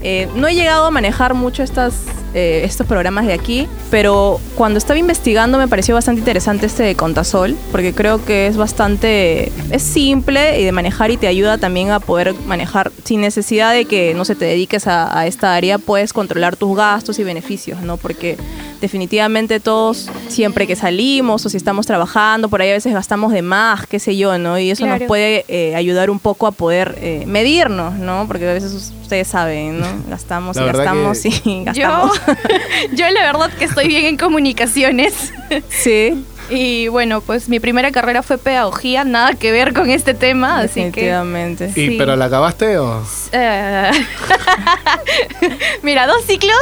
Eh, 0.00 0.28
no 0.34 0.48
he 0.48 0.54
llegado 0.54 0.86
a 0.86 0.90
manejar 0.90 1.34
mucho 1.34 1.62
estas, 1.62 2.04
eh, 2.38 2.64
estos 2.64 2.86
programas 2.86 3.26
de 3.26 3.32
aquí, 3.32 3.66
pero 3.90 4.40
cuando 4.54 4.78
estaba 4.78 4.98
investigando 4.98 5.58
me 5.58 5.66
pareció 5.68 5.94
bastante 5.94 6.20
interesante 6.20 6.66
este 6.66 6.82
de 6.84 6.94
Contasol, 6.94 7.56
porque 7.72 7.92
creo 7.92 8.24
que 8.24 8.46
es 8.46 8.56
bastante, 8.56 9.50
es 9.70 9.82
simple 9.82 10.60
y 10.60 10.64
de 10.64 10.72
manejar 10.72 11.10
y 11.10 11.16
te 11.16 11.26
ayuda 11.26 11.58
también 11.58 11.90
a 11.90 12.00
poder 12.00 12.34
manejar 12.46 12.92
sin 13.04 13.20
necesidad 13.20 13.72
de 13.72 13.84
que 13.86 14.14
no 14.14 14.24
se 14.24 14.34
te 14.36 14.44
dediques 14.44 14.86
a, 14.86 15.18
a 15.18 15.26
esta 15.26 15.54
área, 15.54 15.78
puedes 15.78 16.12
controlar 16.12 16.56
tus 16.56 16.76
gastos 16.76 17.18
y 17.18 17.24
beneficios, 17.24 17.80
¿no? 17.82 17.96
Porque 17.96 18.36
definitivamente 18.80 19.60
todos, 19.60 20.08
siempre 20.28 20.66
que 20.66 20.76
salimos 20.76 21.44
o 21.44 21.48
si 21.48 21.56
estamos 21.56 21.86
trabajando, 21.86 22.48
por 22.48 22.62
ahí 22.62 22.70
a 22.70 22.74
veces 22.74 22.94
gastamos 22.94 23.32
de 23.32 23.42
más, 23.42 23.86
qué 23.86 23.98
sé 23.98 24.16
yo, 24.16 24.38
¿no? 24.38 24.58
Y 24.58 24.70
eso 24.70 24.86
nos 24.86 25.02
puede 25.08 25.44
eh, 25.48 25.74
ayudar 25.74 26.10
un 26.10 26.18
poco 26.20 26.46
a 26.46 26.52
poder 26.52 26.96
eh, 27.00 27.24
medirnos, 27.26 27.94
¿no? 27.94 28.24
Porque 28.28 28.48
a 28.48 28.52
veces 28.52 28.72
ustedes 29.02 29.26
saben, 29.28 29.80
¿no? 29.80 29.86
Gastamos 30.08 30.56
La 30.56 30.62
y 30.62 30.66
gastamos 30.66 31.18
que- 31.20 31.28
y 31.44 31.64
gastamos. 31.64 32.20
yo 32.26 32.27
la 33.10 33.22
verdad 33.32 33.50
que 33.58 33.64
estoy 33.64 33.88
bien 33.88 34.06
en 34.06 34.16
comunicaciones. 34.16 35.32
sí, 35.68 36.24
Y 36.50 36.88
bueno, 36.88 37.20
pues 37.20 37.48
mi 37.48 37.60
primera 37.60 37.90
carrera 37.90 38.22
fue 38.22 38.38
pedagogía, 38.38 39.04
nada 39.04 39.34
que 39.34 39.52
ver 39.52 39.74
con 39.74 39.90
este 39.90 40.14
tema, 40.14 40.60
así 40.60 40.80
que... 40.80 40.86
definitivamente. 40.86 41.70
¿Y, 41.76 41.88
Sí. 41.88 41.96
¿Pero 41.98 42.16
la 42.16 42.26
acabaste 42.26 42.78
o...? 42.78 43.02
eh, 43.32 43.90
Mira, 45.82 46.06
dos 46.06 46.24
ciclos, 46.24 46.56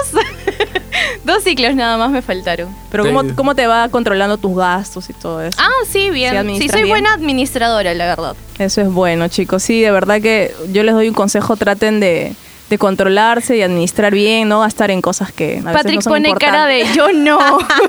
dos 1.25 1.43
ciclos 1.43 1.75
nada 1.75 1.97
más 1.97 2.11
me 2.11 2.23
faltaron. 2.23 2.75
Pero 2.91 3.05
¿cómo, 3.05 3.23
¿cómo 3.35 3.55
te 3.55 3.67
va 3.67 3.89
controlando 3.89 4.39
tus 4.39 4.57
gastos 4.57 5.09
y 5.11 5.13
todo 5.13 5.43
eso? 5.43 5.59
Ah, 5.61 5.69
sí, 5.85 6.03
¿Sí 6.05 6.11
bien. 6.11 6.33
Sí, 6.33 6.37
administras 6.37 6.73
soy 6.73 6.83
bien? 6.83 6.93
buena 6.93 7.15
administradora, 7.15 7.95
la 7.95 8.07
verdad. 8.07 8.37
Eso 8.59 8.81
es 8.81 8.89
bueno, 8.91 9.29
chicos. 9.29 9.63
Sí, 9.63 9.81
de 9.83 9.91
verdad 9.91 10.21
que 10.21 10.53
yo 10.73 10.83
les 10.83 10.95
doy 10.95 11.09
un 11.09 11.15
consejo, 11.15 11.57
traten 11.57 12.01
de, 12.01 12.33
de 12.69 12.79
controlarse 12.79 13.57
y 13.57 13.63
administrar 13.63 14.13
bien, 14.13 14.49
no 14.49 14.61
gastar 14.61 14.91
en 14.91 15.01
cosas 15.01 15.33
que 15.33 15.45
a 15.45 15.57
veces 15.57 15.73
Patrick 15.73 15.97
no 15.97 16.03
son 16.03 16.13
pone 16.15 16.35
cara 16.35 16.67
de 16.67 16.85
yo 16.95 17.13
no, 17.13 17.39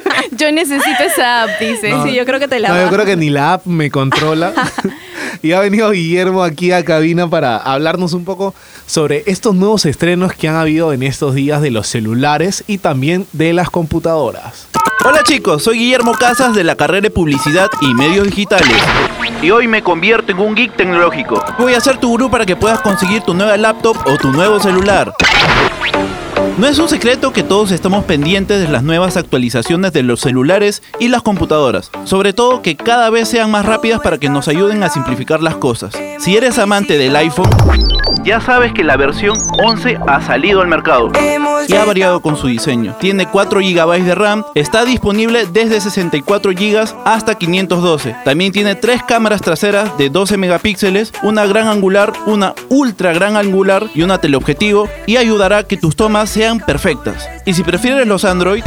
yo 0.32 0.52
necesito 0.52 1.04
esa 1.04 1.44
app, 1.44 1.50
dice. 1.60 1.90
No. 1.90 2.04
Sí, 2.06 2.14
yo 2.14 2.26
creo 2.26 2.40
que 2.40 2.48
te 2.48 2.60
la 2.60 2.70
No, 2.70 2.82
yo 2.82 2.90
creo 2.90 3.06
que 3.06 3.16
ni 3.16 3.30
la 3.30 3.54
app 3.54 3.66
me 3.66 3.90
controla. 3.90 4.54
y 5.42 5.52
ha 5.54 5.60
venido 5.60 5.92
Guillermo 5.92 6.44
aquí 6.44 6.72
a 6.72 6.84
cabina 6.84 7.30
para 7.30 7.58
hablarnos 7.58 8.14
un 8.14 8.26
poco 8.26 8.54
sobre 8.86 9.24
estos 9.28 9.56
nuevos 9.56 9.86
estrenos 9.86 10.34
que 10.34 10.48
han 10.48 10.56
habido 10.56 10.94
en 10.94 11.04
estos 11.04 11.36
días 11.36 11.62
de 11.62 11.72
los 11.72 11.88
celulares 11.88 12.64
y 12.68 12.78
también 12.78 13.28
de 13.34 13.54
las 13.54 13.70
computadoras. 13.70 14.68
Hola 15.06 15.24
chicos, 15.24 15.64
soy 15.64 15.80
Guillermo 15.80 16.14
Casas 16.14 16.54
de 16.56 16.64
la 16.64 16.76
carrera 16.76 17.02
de 17.02 17.10
Publicidad 17.10 17.70
y 17.82 17.94
Medios 17.94 18.28
Digitales. 18.28 18.78
Y 19.42 19.52
hoy 19.52 19.68
me 19.68 19.84
convierto 19.84 20.32
en 20.32 20.40
un 20.40 20.56
geek 20.56 20.76
tecnológico. 20.76 21.44
Voy 21.60 21.74
a 21.76 21.80
ser 21.80 21.98
tu 21.98 22.10
gurú 22.10 22.30
para 22.30 22.46
que 22.46 22.56
puedas 22.56 22.82
conseguir 22.82 23.22
tu 23.22 23.34
nueva 23.34 23.56
laptop 23.56 23.96
o 24.06 24.18
tu 24.18 24.32
nuevo 24.32 24.60
celular. 24.60 25.14
No 26.58 26.66
es 26.66 26.80
un 26.80 26.90
secreto 26.90 27.34
que 27.34 27.44
todos 27.44 27.72
estamos 27.72 28.06
pendientes 28.06 28.60
de 28.60 28.68
las 28.68 28.82
nuevas 28.82 29.16
actualizaciones 29.16 29.94
de 29.94 30.02
los 30.02 30.22
celulares 30.22 30.82
y 31.00 31.08
las 31.10 31.22
computadoras, 31.22 31.92
sobre 32.04 32.34
todo 32.34 32.64
que 32.64 32.76
cada 32.76 33.12
vez 33.12 33.30
sean 33.30 33.52
más 33.52 33.64
rápidas 33.64 34.00
para 34.02 34.18
que 34.18 34.28
nos 34.28 34.48
ayuden 34.48 34.82
a 34.82 34.90
simplificar 34.90 35.44
las 35.44 35.58
cosas. 35.58 35.94
Si 36.18 36.36
eres 36.36 36.58
amante 36.58 36.98
del 36.98 37.16
iPhone, 37.16 37.52
ya 38.24 38.42
sabes 38.42 38.74
que 38.74 38.84
la 38.84 38.98
versión 38.98 39.38
11 39.64 40.00
ha 40.08 40.22
salido 40.22 40.62
al 40.62 40.68
mercado 40.68 41.12
y 41.68 41.74
ha 41.74 41.86
variado 41.86 42.22
con 42.22 42.38
su 42.38 42.48
diseño. 42.48 42.96
Tiene 43.00 43.28
4 43.28 43.60
GB 43.60 44.04
de 44.04 44.16
RAM, 44.16 44.44
está 44.56 44.86
disponible 44.86 45.46
desde 45.52 45.82
64 45.82 46.52
GB 46.52 46.86
hasta 47.06 47.36
512. 47.36 48.16
También 48.24 48.52
tiene 48.52 48.76
tres 48.76 49.02
cámaras 49.04 49.42
traseras 49.42 49.98
de 49.98 50.10
12 50.10 50.38
megapíxeles, 50.38 51.14
una 51.24 51.46
gran 51.46 51.68
angular, 51.68 52.14
una 52.26 52.54
ultra 52.70 53.14
gran 53.14 53.36
angular 53.36 53.88
y 53.94 54.02
una 54.02 54.20
teleobjetivo 54.20 54.90
y 55.06 55.18
ayudará 55.18 55.60
a 55.60 55.64
que 55.64 55.78
tus 55.78 55.96
tomas 55.96 56.30
sean 56.30 56.60
perfectas. 56.60 57.28
Y 57.46 57.54
si 57.54 57.64
prefieres 57.64 58.08
los 58.08 58.26
Android, 58.26 58.64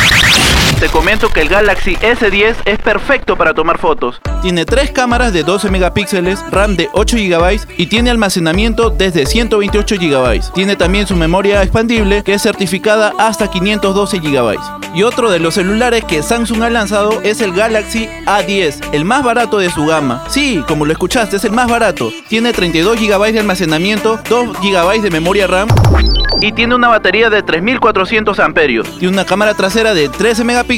te 0.81 0.89
comento 0.89 1.29
que 1.29 1.43
el 1.43 1.51
Galaxy 1.51 1.95
S10 1.97 2.57
es 2.65 2.79
perfecto 2.79 3.37
para 3.37 3.53
tomar 3.53 3.77
fotos. 3.77 4.19
Tiene 4.41 4.65
tres 4.65 4.91
cámaras 4.91 5.31
de 5.35 5.43
12 5.43 5.71
megapíxeles, 5.71 6.43
RAM 6.51 6.75
de 6.75 6.89
8 6.95 7.19
GB 7.19 7.61
y 7.77 7.87
tiene 7.87 8.09
almacenamiento 8.09 8.89
desde 8.89 9.27
128 9.27 9.97
GB. 9.97 10.41
Tiene 10.55 10.77
también 10.77 11.07
su 11.07 11.17
memoria 11.17 11.63
expandible 11.63 12.23
que 12.25 12.33
es 12.33 12.41
certificada 12.41 13.13
hasta 13.19 13.51
512 13.51 14.21
GB. 14.21 14.57
Y 14.95 15.03
otro 15.03 15.31
de 15.31 15.39
los 15.39 15.53
celulares 15.53 16.03
que 16.05 16.23
Samsung 16.23 16.63
ha 16.63 16.71
lanzado 16.71 17.21
es 17.21 17.43
el 17.43 17.53
Galaxy 17.53 18.09
A10, 18.25 18.95
el 18.95 19.05
más 19.05 19.23
barato 19.23 19.59
de 19.59 19.69
su 19.69 19.85
gama. 19.85 20.25
Sí, 20.31 20.65
como 20.67 20.87
lo 20.87 20.93
escuchaste, 20.93 21.37
es 21.37 21.45
el 21.45 21.53
más 21.53 21.69
barato. 21.69 22.11
Tiene 22.29 22.55
32 22.55 22.99
GB 22.99 23.33
de 23.33 23.41
almacenamiento, 23.41 24.19
2 24.31 24.59
GB 24.63 25.03
de 25.03 25.11
memoria 25.11 25.47
RAM 25.47 25.69
y 26.41 26.53
tiene 26.53 26.75
una 26.75 26.89
batería 26.89 27.29
de 27.29 27.43
3400 27.43 28.39
amperios. 28.39 28.89
Tiene 28.99 29.13
una 29.13 29.27
cámara 29.27 29.53
trasera 29.55 29.93
de 29.93 30.09
13 30.09 30.45
megapíxeles 30.45 30.70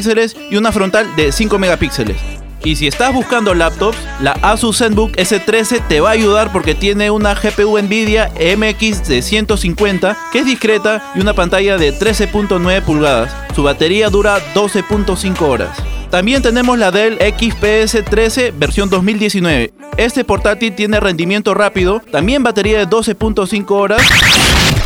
y 0.50 0.56
una 0.56 0.72
frontal 0.72 1.06
de 1.16 1.32
5 1.32 1.58
megapíxeles. 1.58 2.16
Y 2.64 2.76
si 2.76 2.86
estás 2.86 3.12
buscando 3.12 3.52
laptops, 3.52 3.98
la 4.20 4.32
Asus 4.40 4.78
ZenBook 4.78 5.12
S13 5.16 5.86
te 5.86 6.00
va 6.00 6.10
a 6.10 6.12
ayudar 6.12 6.50
porque 6.50 6.74
tiene 6.74 7.10
una 7.10 7.34
GPU 7.34 7.78
Nvidia 7.78 8.30
MX 8.56 9.06
de 9.08 9.20
150 9.20 10.16
que 10.32 10.38
es 10.38 10.46
discreta 10.46 11.12
y 11.14 11.20
una 11.20 11.34
pantalla 11.34 11.76
de 11.76 11.92
13.9 11.92 12.82
pulgadas. 12.82 13.34
Su 13.54 13.64
batería 13.64 14.08
dura 14.08 14.38
12.5 14.54 15.42
horas. 15.42 15.76
También 16.10 16.40
tenemos 16.40 16.78
la 16.78 16.90
Dell 16.90 17.18
XPS 17.18 18.02
13 18.04 18.52
versión 18.52 18.88
2019. 18.88 19.74
Este 19.98 20.24
portátil 20.24 20.74
tiene 20.74 21.00
rendimiento 21.00 21.52
rápido, 21.52 22.00
también 22.10 22.42
batería 22.42 22.78
de 22.78 22.88
12.5 22.88 23.70
horas 23.72 24.02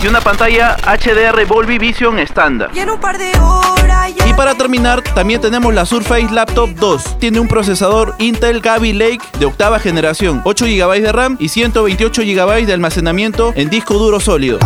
y 0.02 0.06
una 0.06 0.20
pantalla 0.20 0.76
HDR 0.85 1.44
Volvi 1.46 1.78
Vision 1.78 2.18
estándar. 2.18 2.70
Y 4.26 4.35
para 4.35 4.54
terminar, 4.54 5.02
también 5.02 5.40
tenemos 5.40 5.72
la 5.74 5.87
Surface 5.87 6.28
Laptop 6.30 6.70
2. 6.70 7.18
Tiene 7.18 7.40
un 7.40 7.48
procesador 7.48 8.14
Intel 8.18 8.61
Kaby 8.61 8.92
Lake 8.92 9.20
de 9.38 9.46
octava 9.46 9.78
generación, 9.78 10.42
8 10.44 10.66
GB 10.66 11.00
de 11.00 11.12
RAM 11.12 11.37
y 11.40 11.48
128 11.48 12.22
GB 12.22 12.66
de 12.66 12.72
almacenamiento 12.72 13.52
en 13.56 13.70
disco 13.70 13.94
duro 13.94 14.20
sólido. 14.20 14.59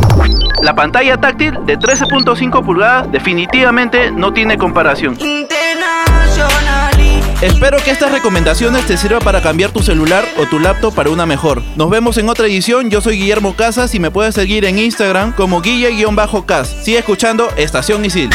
La 0.62 0.74
pantalla 0.74 1.16
táctil 1.18 1.58
de 1.64 1.78
13.5 1.78 2.64
pulgadas 2.64 3.10
definitivamente 3.10 4.10
no 4.10 4.32
tiene 4.32 4.58
comparación. 4.58 5.16
Espero 7.42 7.78
que 7.82 7.90
estas 7.90 8.12
recomendaciones 8.12 8.86
te 8.86 8.98
sirvan 8.98 9.20
para 9.20 9.40
cambiar 9.40 9.70
tu 9.70 9.82
celular 9.82 10.26
o 10.36 10.44
tu 10.44 10.58
laptop 10.58 10.94
para 10.94 11.08
una 11.08 11.24
mejor. 11.24 11.62
Nos 11.74 11.88
vemos 11.88 12.18
en 12.18 12.28
otra 12.28 12.46
edición. 12.46 12.90
Yo 12.90 13.00
soy 13.00 13.16
Guillermo 13.16 13.56
Casas 13.56 13.94
y 13.94 13.98
me 13.98 14.10
puedes 14.10 14.34
seguir 14.34 14.66
en 14.66 14.78
Instagram 14.78 15.32
como 15.32 15.62
guille-cas. 15.62 16.68
Sigue 16.82 16.98
escuchando 16.98 17.48
Estación 17.56 18.04
Isil. 18.04 18.28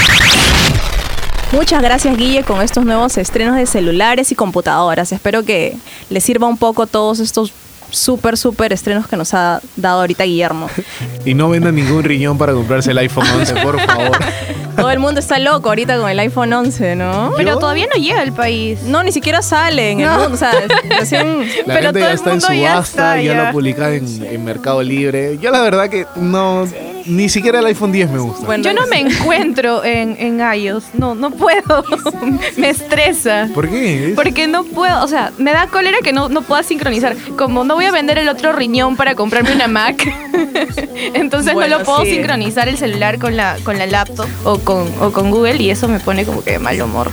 Muchas 1.52 1.84
gracias 1.84 2.18
Guille 2.18 2.44
con 2.44 2.64
estos 2.64 2.84
nuevos 2.84 3.16
estrenos 3.20 3.56
de 3.56 3.68
celulares 3.68 4.32
y 4.32 4.36
computadoras. 4.36 5.12
Espero 5.12 5.44
que 5.44 5.78
les 6.10 6.24
sirva 6.24 6.48
un 6.48 6.58
poco 6.58 6.88
todos 6.88 7.20
estos 7.20 7.54
súper, 7.92 8.38
súper 8.38 8.74
estrenos 8.74 9.06
que 9.06 9.18
nos 9.18 9.36
ha 9.36 9.62
dado 9.76 10.00
ahorita 10.00 10.24
Guillermo. 10.24 10.68
Y 11.26 11.36
no 11.36 11.50
venda 11.50 11.72
ningún 11.72 12.04
riñón 12.04 12.40
para 12.40 12.54
comprarse 12.54 12.90
el 12.90 12.98
iPhone 12.98 13.28
11, 13.28 13.54
por 13.62 13.80
favor. 13.80 14.18
Todo 14.76 14.92
el 14.92 15.00
mundo 15.00 15.20
está 15.20 15.40
loco 15.40 15.70
ahorita 15.70 15.98
con 15.98 16.10
el 16.10 16.20
iPhone 16.20 16.52
11, 16.54 16.96
¿no? 16.96 17.32
Pero 17.38 17.58
todavía 17.58 17.88
no 17.94 18.02
llega 18.02 18.22
al 18.22 18.34
país. 18.34 18.84
No, 18.84 19.04
ni 19.04 19.12
siquiera 19.12 19.42
sale 19.42 19.92
en 19.92 20.02
el 20.02 20.10
mundo. 20.10 20.32
O 20.34 20.38
sea, 20.38 20.52
recién. 21.00 21.40
La 21.66 21.74
Pero 21.76 21.92
gente 21.92 22.00
todo 22.00 22.00
ya 22.00 22.10
el 22.10 22.16
está 22.16 22.30
en 22.32 22.36
mundo 22.36 22.54
ya 22.54 22.72
subasta, 22.74 22.80
está, 22.82 23.22
ya, 23.22 23.34
ya. 23.34 23.46
lo 23.46 23.52
publican 23.52 23.94
en, 23.94 24.26
en 24.26 24.44
Mercado 24.46 24.84
Libre. 24.84 25.38
Yo 25.40 25.52
la 25.52 25.62
verdad 25.62 25.90
que 25.90 26.06
no, 26.16 26.68
ni 27.06 27.30
siquiera 27.30 27.60
el 27.60 27.66
iPhone 27.68 27.92
10 27.92 28.10
me 28.12 28.20
gusta. 28.20 28.46
Bueno, 28.46 28.64
Yo 28.64 28.74
no 28.74 28.88
me 28.88 29.00
encuentro 29.00 29.84
en, 29.84 30.16
en 30.20 30.40
iOS. 30.40 30.86
No, 30.94 31.16
no 31.16 31.32
puedo. 31.32 31.84
me 32.58 32.70
estresa. 32.70 33.50
¿Por 33.54 33.70
qué? 33.70 34.14
Porque 34.16 34.48
no 34.48 34.64
puedo, 34.64 35.04
o 35.04 35.08
sea, 35.08 35.32
me 35.38 35.52
da 35.52 35.68
cólera 35.68 35.98
que 36.04 36.14
no, 36.14 36.30
no 36.30 36.42
pueda 36.42 36.64
sincronizar. 36.64 37.16
Como 37.38 37.64
no 37.64 37.76
voy 37.76 37.86
a 37.86 37.92
vender 37.92 38.18
el 38.18 38.30
otro 38.30 38.54
riñón 38.54 38.96
para 38.96 39.16
comprarme 39.16 39.54
una 39.54 39.68
Mac, 39.68 39.98
entonces 41.14 41.54
Bueno, 41.54 41.76
no 41.76 41.80
lo 41.80 41.86
puedo 41.86 42.04
sí. 42.04 42.12
sincronizar 42.16 42.68
el 42.68 42.78
celular 42.78 43.20
con 43.20 43.36
la, 43.38 43.58
con 43.64 43.78
la 43.78 43.86
laptop 43.86 44.28
o 44.44 44.60
con, 44.60 44.88
o 45.02 45.12
con 45.12 45.32
Google 45.32 45.56
y 45.58 45.70
eso 45.70 45.88
me 45.88 46.00
pone 46.00 46.26
como 46.26 46.44
que 46.44 46.52
de 46.52 46.60
mal 46.60 46.82
humor. 46.82 47.10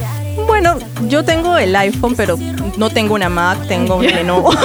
Bueno, 0.52 0.76
yo 1.08 1.24
tengo 1.24 1.56
el 1.56 1.74
iPhone, 1.74 2.12
pero 2.14 2.38
no 2.76 2.90
tengo 2.90 3.14
una 3.14 3.30
Mac, 3.30 3.66
tengo 3.68 3.96
un 3.96 4.06
Lenovo. 4.06 4.52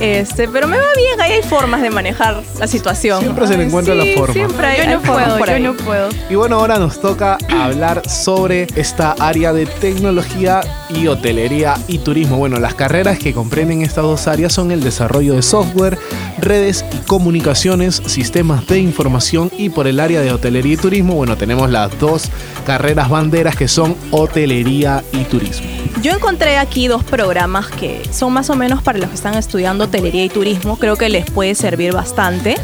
Este, 0.00 0.48
pero 0.48 0.66
me 0.66 0.78
va 0.78 0.86
bien, 0.96 1.20
ahí 1.20 1.32
hay 1.32 1.42
formas 1.42 1.80
de 1.80 1.88
manejar 1.88 2.42
la 2.58 2.66
situación. 2.66 3.20
Siempre 3.20 3.46
se 3.46 3.56
le 3.56 3.64
encuentra 3.64 3.94
la 3.94 4.04
forma. 4.16 4.32
Siempre 4.34 4.66
hay, 4.66 4.76
Yo 4.78 4.82
hay 4.82 4.88
no 4.88 5.00
formas 5.00 5.24
puedo, 5.24 5.38
por 5.38 5.48
yo 5.48 5.54
ahí. 5.54 5.62
no 5.62 5.74
puedo. 5.74 6.08
Y 6.28 6.34
bueno, 6.34 6.56
ahora 6.56 6.78
nos 6.78 7.00
toca 7.00 7.38
hablar 7.48 8.02
sobre 8.08 8.66
esta 8.74 9.12
área 9.12 9.52
de 9.52 9.64
tecnología 9.66 10.60
y 10.88 11.06
hotelería 11.06 11.74
y 11.86 11.98
turismo. 11.98 12.36
Bueno, 12.36 12.58
las 12.58 12.74
carreras 12.74 13.18
que 13.20 13.32
comprenden 13.32 13.82
estas 13.82 14.02
dos 14.02 14.26
áreas 14.26 14.52
son 14.52 14.72
el 14.72 14.82
desarrollo 14.82 15.34
de 15.34 15.42
software, 15.42 15.96
redes 16.42 16.84
y 16.92 16.98
comunicaciones, 17.06 18.02
sistemas 18.06 18.66
de 18.66 18.80
información 18.80 19.50
y 19.56 19.70
por 19.70 19.86
el 19.86 20.00
área 20.00 20.20
de 20.20 20.32
hotelería 20.32 20.74
y 20.74 20.76
turismo, 20.76 21.14
bueno, 21.14 21.36
tenemos 21.36 21.70
las 21.70 21.98
dos 21.98 22.28
carreras 22.66 23.08
banderas 23.08 23.56
que 23.56 23.68
son 23.68 23.96
hotelería 24.10 25.02
y 25.12 25.24
turismo. 25.24 25.66
Yo 26.02 26.12
encontré 26.12 26.58
aquí 26.58 26.88
dos 26.88 27.04
programas 27.04 27.68
que 27.68 28.02
son 28.10 28.32
más 28.32 28.50
o 28.50 28.56
menos 28.56 28.82
para 28.82 28.98
los 28.98 29.08
que 29.08 29.14
están 29.14 29.34
estudiando 29.34 29.84
hotelería 29.84 30.24
y 30.24 30.28
turismo. 30.28 30.76
Creo 30.76 30.96
que 30.96 31.08
les 31.08 31.30
puede 31.30 31.54
servir 31.54 31.92
bastante. 31.92 32.56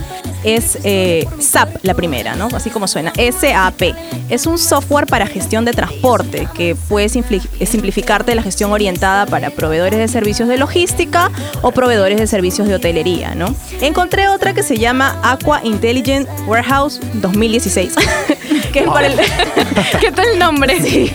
Es 0.56 0.78
eh, 0.84 1.26
SAP 1.40 1.76
la 1.82 1.94
primera, 1.94 2.34
¿no? 2.34 2.48
Así 2.54 2.70
como 2.70 2.88
suena. 2.88 3.12
SAP. 3.16 3.94
Es 4.30 4.46
un 4.46 4.58
software 4.58 5.06
para 5.06 5.26
gestión 5.26 5.64
de 5.64 5.72
transporte 5.72 6.48
que 6.54 6.74
puede 6.88 7.06
simpli- 7.08 7.46
simplificarte 7.66 8.34
la 8.34 8.42
gestión 8.42 8.72
orientada 8.72 9.26
para 9.26 9.50
proveedores 9.50 9.98
de 9.98 10.08
servicios 10.08 10.48
de 10.48 10.56
logística 10.56 11.30
o 11.62 11.72
proveedores 11.72 12.18
de 12.18 12.26
servicios 12.26 12.66
de 12.68 12.74
hotelería, 12.76 13.34
¿no? 13.34 13.54
Encontré 13.80 14.28
otra 14.28 14.54
que 14.54 14.62
se 14.62 14.78
llama 14.78 15.18
Aqua 15.22 15.60
Intelligent 15.64 16.28
Warehouse 16.46 17.00
2016. 17.14 17.94
que 18.72 18.80
es 18.80 18.86
para 18.86 19.06
el... 19.08 19.18
¿Qué 20.00 20.12
tal 20.12 20.26
el 20.32 20.38
nombre? 20.38 20.80
Sí, 20.80 21.10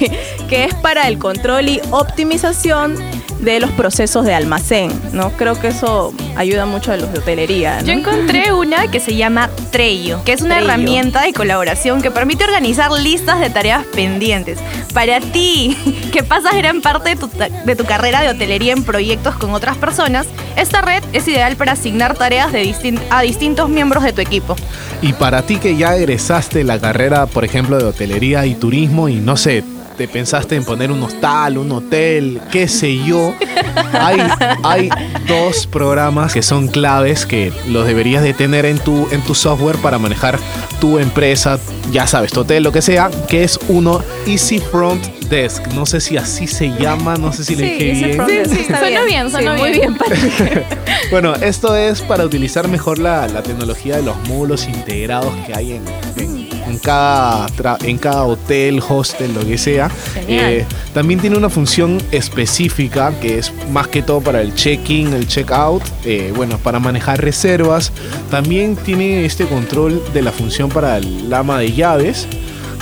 que 0.49 0.65
es 0.65 0.75
para 0.75 1.07
el 1.07 1.17
control 1.17 1.69
y 1.69 1.81
optimización 1.91 2.95
de 3.43 3.59
los 3.59 3.71
procesos 3.71 4.25
de 4.25 4.33
almacén, 4.33 4.91
¿no? 5.11 5.31
Creo 5.31 5.59
que 5.59 5.67
eso 5.69 6.13
ayuda 6.35 6.65
mucho 6.65 6.91
a 6.91 6.97
los 6.97 7.11
de 7.11 7.19
hotelería, 7.19 7.81
¿no? 7.81 7.87
Yo 7.87 7.93
encontré 7.93 8.53
una 8.53 8.89
que 8.89 8.99
se 8.99 9.15
llama 9.15 9.49
Trello, 9.71 10.23
que 10.23 10.33
es 10.33 10.41
una 10.41 10.55
Trello. 10.55 10.67
herramienta 10.71 11.21
de 11.21 11.33
colaboración 11.33 12.01
que 12.01 12.11
permite 12.11 12.43
organizar 12.45 12.91
listas 12.91 13.39
de 13.39 13.49
tareas 13.49 13.85
pendientes. 13.93 14.59
Para 14.93 15.19
ti, 15.19 15.77
que 16.11 16.23
pasas 16.23 16.55
gran 16.55 16.81
parte 16.81 17.09
de 17.11 17.15
tu, 17.15 17.27
ta- 17.27 17.49
de 17.49 17.75
tu 17.75 17.85
carrera 17.85 18.21
de 18.21 18.29
hotelería 18.29 18.73
en 18.73 18.83
proyectos 18.83 19.35
con 19.35 19.53
otras 19.53 19.77
personas, 19.77 20.25
esta 20.55 20.81
red 20.81 21.03
es 21.13 21.27
ideal 21.27 21.55
para 21.55 21.73
asignar 21.73 22.15
tareas 22.15 22.51
de 22.51 22.63
distin- 22.63 23.01
a 23.09 23.21
distintos 23.21 23.69
miembros 23.69 24.03
de 24.03 24.13
tu 24.13 24.21
equipo. 24.21 24.55
Y 25.01 25.13
para 25.13 25.41
ti 25.41 25.57
que 25.57 25.75
ya 25.75 25.95
egresaste 25.97 26.63
la 26.63 26.79
carrera, 26.79 27.25
por 27.25 27.43
ejemplo, 27.43 27.77
de 27.77 27.83
hotelería 27.85 28.45
y 28.45 28.55
turismo 28.55 29.09
y 29.09 29.15
no 29.15 29.35
sé, 29.35 29.63
te 29.97 30.07
pensaste 30.07 30.55
en 30.55 30.63
poner 30.63 30.91
un 30.91 31.01
hostal, 31.03 31.57
un 31.57 31.71
hotel, 31.71 32.41
qué 32.51 32.67
sé 32.67 32.97
yo, 33.05 33.33
hay, 33.93 34.19
hay 34.63 34.89
dos 35.27 35.67
programas 35.67 36.33
que 36.33 36.41
son 36.41 36.67
claves 36.67 37.25
que 37.25 37.51
los 37.67 37.85
deberías 37.85 38.23
de 38.23 38.33
tener 38.33 38.65
en 38.65 38.79
tu, 38.79 39.07
en 39.11 39.21
tu 39.21 39.35
software 39.35 39.77
para 39.77 39.99
manejar 39.99 40.39
tu 40.79 40.97
empresa, 40.99 41.59
ya 41.91 42.07
sabes, 42.07 42.31
tu 42.31 42.41
hotel, 42.41 42.63
lo 42.63 42.71
que 42.71 42.81
sea, 42.81 43.09
que 43.27 43.43
es 43.43 43.59
uno 43.67 44.01
Easy 44.25 44.59
Front 44.59 45.03
Desk. 45.29 45.67
No 45.73 45.85
sé 45.85 46.01
si 46.01 46.17
así 46.17 46.47
se 46.47 46.69
llama, 46.69 47.15
no 47.15 47.31
sé 47.31 47.43
si 47.45 47.55
le 47.55 47.63
dije 47.63 47.91
ese 47.91 48.05
bien. 48.25 48.49
sí, 48.49 48.57
está 48.61 48.79
suena 48.79 49.03
bien, 49.03 49.29
suena 49.31 49.55
Sí, 49.55 49.61
Muy 49.61 49.71
bien. 49.71 49.81
bien, 49.81 49.97
Patrick. 49.97 50.65
Bueno, 51.11 51.35
esto 51.35 51.75
es 51.75 52.01
para 52.01 52.25
utilizar 52.25 52.67
mejor 52.67 52.97
la, 52.97 53.27
la 53.27 53.43
tecnología 53.43 53.97
de 53.97 54.03
los 54.03 54.15
módulos 54.27 54.67
integrados 54.67 55.31
que 55.45 55.53
hay 55.55 55.73
en, 55.73 55.83
en- 56.17 56.42
en 56.67 56.77
cada, 56.79 57.47
tra- 57.47 57.77
en 57.83 57.97
cada 57.97 58.23
hotel, 58.23 58.81
hostel, 58.87 59.33
lo 59.33 59.45
que 59.45 59.57
sea. 59.57 59.89
Eh, 60.27 60.65
también 60.93 61.19
tiene 61.19 61.37
una 61.37 61.49
función 61.49 62.01
específica 62.11 63.11
que 63.21 63.37
es 63.39 63.51
más 63.71 63.87
que 63.87 64.01
todo 64.01 64.21
para 64.21 64.41
el 64.41 64.53
check-in, 64.55 65.13
el 65.13 65.27
check-out, 65.27 65.83
eh, 66.05 66.31
bueno, 66.35 66.57
para 66.57 66.79
manejar 66.79 67.21
reservas. 67.21 67.91
También 68.29 68.75
tiene 68.75 69.25
este 69.25 69.45
control 69.45 70.01
de 70.13 70.21
la 70.21 70.31
función 70.31 70.69
para 70.69 70.97
el 70.97 71.33
ama 71.33 71.59
de 71.59 71.71
llaves. 71.73 72.27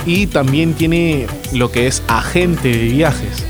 Y 0.04 0.26
también 0.26 0.74
tiene 0.74 1.28
lo 1.52 1.70
que 1.70 1.86
es 1.86 2.02
agente 2.08 2.68
de 2.68 2.84
viajes. 2.88 3.44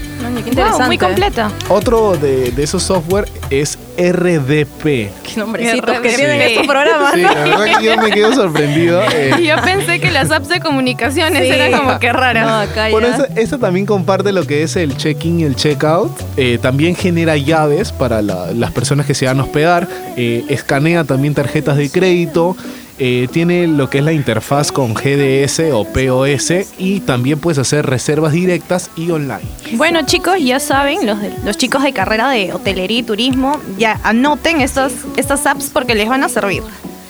Qué 0.44 0.50
Wow, 0.62 0.82
muy 0.86 0.98
completa. 0.98 1.50
Otro 1.68 2.16
de, 2.16 2.50
de 2.52 2.62
esos 2.62 2.82
software 2.82 3.26
es 3.50 3.78
RDP. 3.96 4.82
Qué 4.82 5.10
nombrecitos 5.36 6.00
que 6.00 6.08
RDP. 6.08 6.16
tienen 6.16 6.42
estos 6.42 6.66
programas. 6.66 7.14
Sí, 7.14 7.20
la 7.22 7.34
verdad 7.34 7.78
que 7.78 7.84
yo 7.84 7.96
me 7.98 8.10
quedo 8.10 8.32
sorprendido. 8.34 9.02
eh. 9.14 9.30
Yo 9.42 9.56
pensé 9.62 10.00
que 10.00 10.10
las 10.10 10.30
apps 10.30 10.48
de 10.48 10.60
comunicaciones 10.60 11.42
Sí. 11.46 11.52
eran 11.52 11.72
como 11.80 11.98
que 11.98 12.12
raras. 12.12 12.46
No, 12.46 12.60
acá 12.60 12.88
Bueno, 12.90 13.08
esta, 13.08 13.28
esta 13.40 13.58
también 13.58 13.86
comparte 13.86 14.32
lo 14.32 14.46
que 14.46 14.62
es 14.62 14.76
el 14.76 14.96
check-in 14.96 15.40
y 15.40 15.44
el 15.44 15.56
check-out. 15.56 16.12
Eh, 16.36 16.58
también 16.60 16.94
genera 16.96 17.36
llaves 17.36 17.92
para 17.92 18.22
la- 18.22 18.52
las 18.52 18.70
personas 18.72 19.06
que 19.06 19.14
se 19.14 19.26
van 19.26 19.40
a 19.40 19.42
hospedar. 19.44 19.88
Eh, 20.16 20.44
escanea 20.48 21.04
también 21.04 21.34
tarjetas 21.34 21.76
de 21.76 21.90
crédito. 21.90 22.56
Eh, 23.04 23.26
tiene 23.32 23.66
lo 23.66 23.90
que 23.90 23.98
es 23.98 24.04
la 24.04 24.12
interfaz 24.12 24.70
con 24.70 24.94
GDS 24.94 25.60
o 25.72 25.84
POS 25.84 26.52
y 26.78 27.00
también 27.00 27.40
puedes 27.40 27.58
hacer 27.58 27.84
reservas 27.84 28.32
directas 28.32 28.90
y 28.96 29.10
online. 29.10 29.42
Bueno 29.72 30.02
chicos, 30.06 30.36
ya 30.40 30.60
saben, 30.60 31.04
los, 31.04 31.20
de- 31.20 31.32
los 31.44 31.56
chicos 31.58 31.82
de 31.82 31.92
carrera 31.92 32.28
de 32.30 32.52
hotelería 32.52 32.98
y 33.00 33.02
turismo, 33.02 33.58
ya 33.76 33.98
anoten 34.04 34.60
estas, 34.60 34.92
estas 35.16 35.46
apps 35.46 35.70
porque 35.72 35.96
les 35.96 36.08
van 36.08 36.22
a 36.22 36.28
servir. 36.28 36.62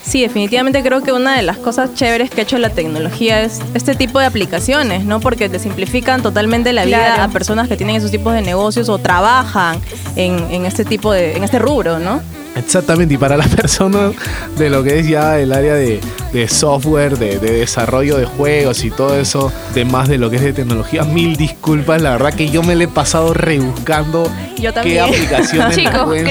Sí, 0.02 0.22
definitivamente 0.22 0.83
creo 0.83 1.00
que 1.02 1.12
una 1.12 1.37
de 1.37 1.42
las 1.42 1.59
cosas 1.59 1.94
chéveres 1.94 2.31
que 2.31 2.40
ha 2.40 2.44
hecho 2.44 2.59
la 2.59 2.70
tecnología 2.70 3.42
es 3.42 3.61
este 3.74 3.94
tipo 3.94 4.18
de 4.18 4.26
aplicaciones, 4.26 5.05
¿no? 5.05 5.20
Porque 5.20 5.48
te 5.48 5.59
simplifican 5.61 6.22
totalmente 6.22 6.72
la 6.72 6.85
vida 6.85 7.05
Claro. 7.05 7.22
a 7.22 7.28
personas 7.28 7.68
que 7.68 7.76
tienen 7.76 7.96
esos 7.96 8.11
tipos 8.11 8.33
de 8.35 8.40
negocios 8.42 8.88
o 8.88 8.98
trabajan 8.98 9.78
en, 10.16 10.38
en 10.50 10.64
este 10.66 10.85
tipo 10.85 11.12
de, 11.12 11.37
en 11.37 11.44
este 11.44 11.59
rubro, 11.61 12.00
¿no? 12.00 12.20
Exactamente, 12.57 13.15
y 13.15 13.17
para 13.17 13.37
las 13.37 13.49
personas 13.55 14.12
de 14.59 14.69
lo 14.71 14.83
que 14.83 14.99
es 15.01 15.09
ya 15.09 15.38
el 15.38 15.53
área 15.53 15.75
de, 15.75 16.01
de 16.33 16.49
software, 16.49 17.17
de, 17.19 17.38
de 17.38 17.53
desarrollo 17.53 18.19
de 18.19 18.27
juegos 18.27 18.85
y 18.85 18.91
todo 18.91 19.19
eso, 19.19 19.51
de 19.75 19.85
más 19.85 20.09
de 20.09 20.19
lo 20.19 20.29
que 20.31 20.37
es 20.37 20.43
de 20.43 20.53
tecnología, 20.53 21.03
mil 21.05 21.37
disculpas, 21.37 22.03
la 22.03 22.11
verdad 22.11 22.35
que 22.35 22.51
yo 22.51 22.62
me 22.62 22.75
le 22.77 22.85
he 22.85 22.88
pasado 22.88 23.33
rebuscando 23.35 24.31
Yo 24.59 24.73
qué 24.83 25.01
aplicaciones 25.01 25.77
Chicos, 25.77 26.03
pueden. 26.05 26.27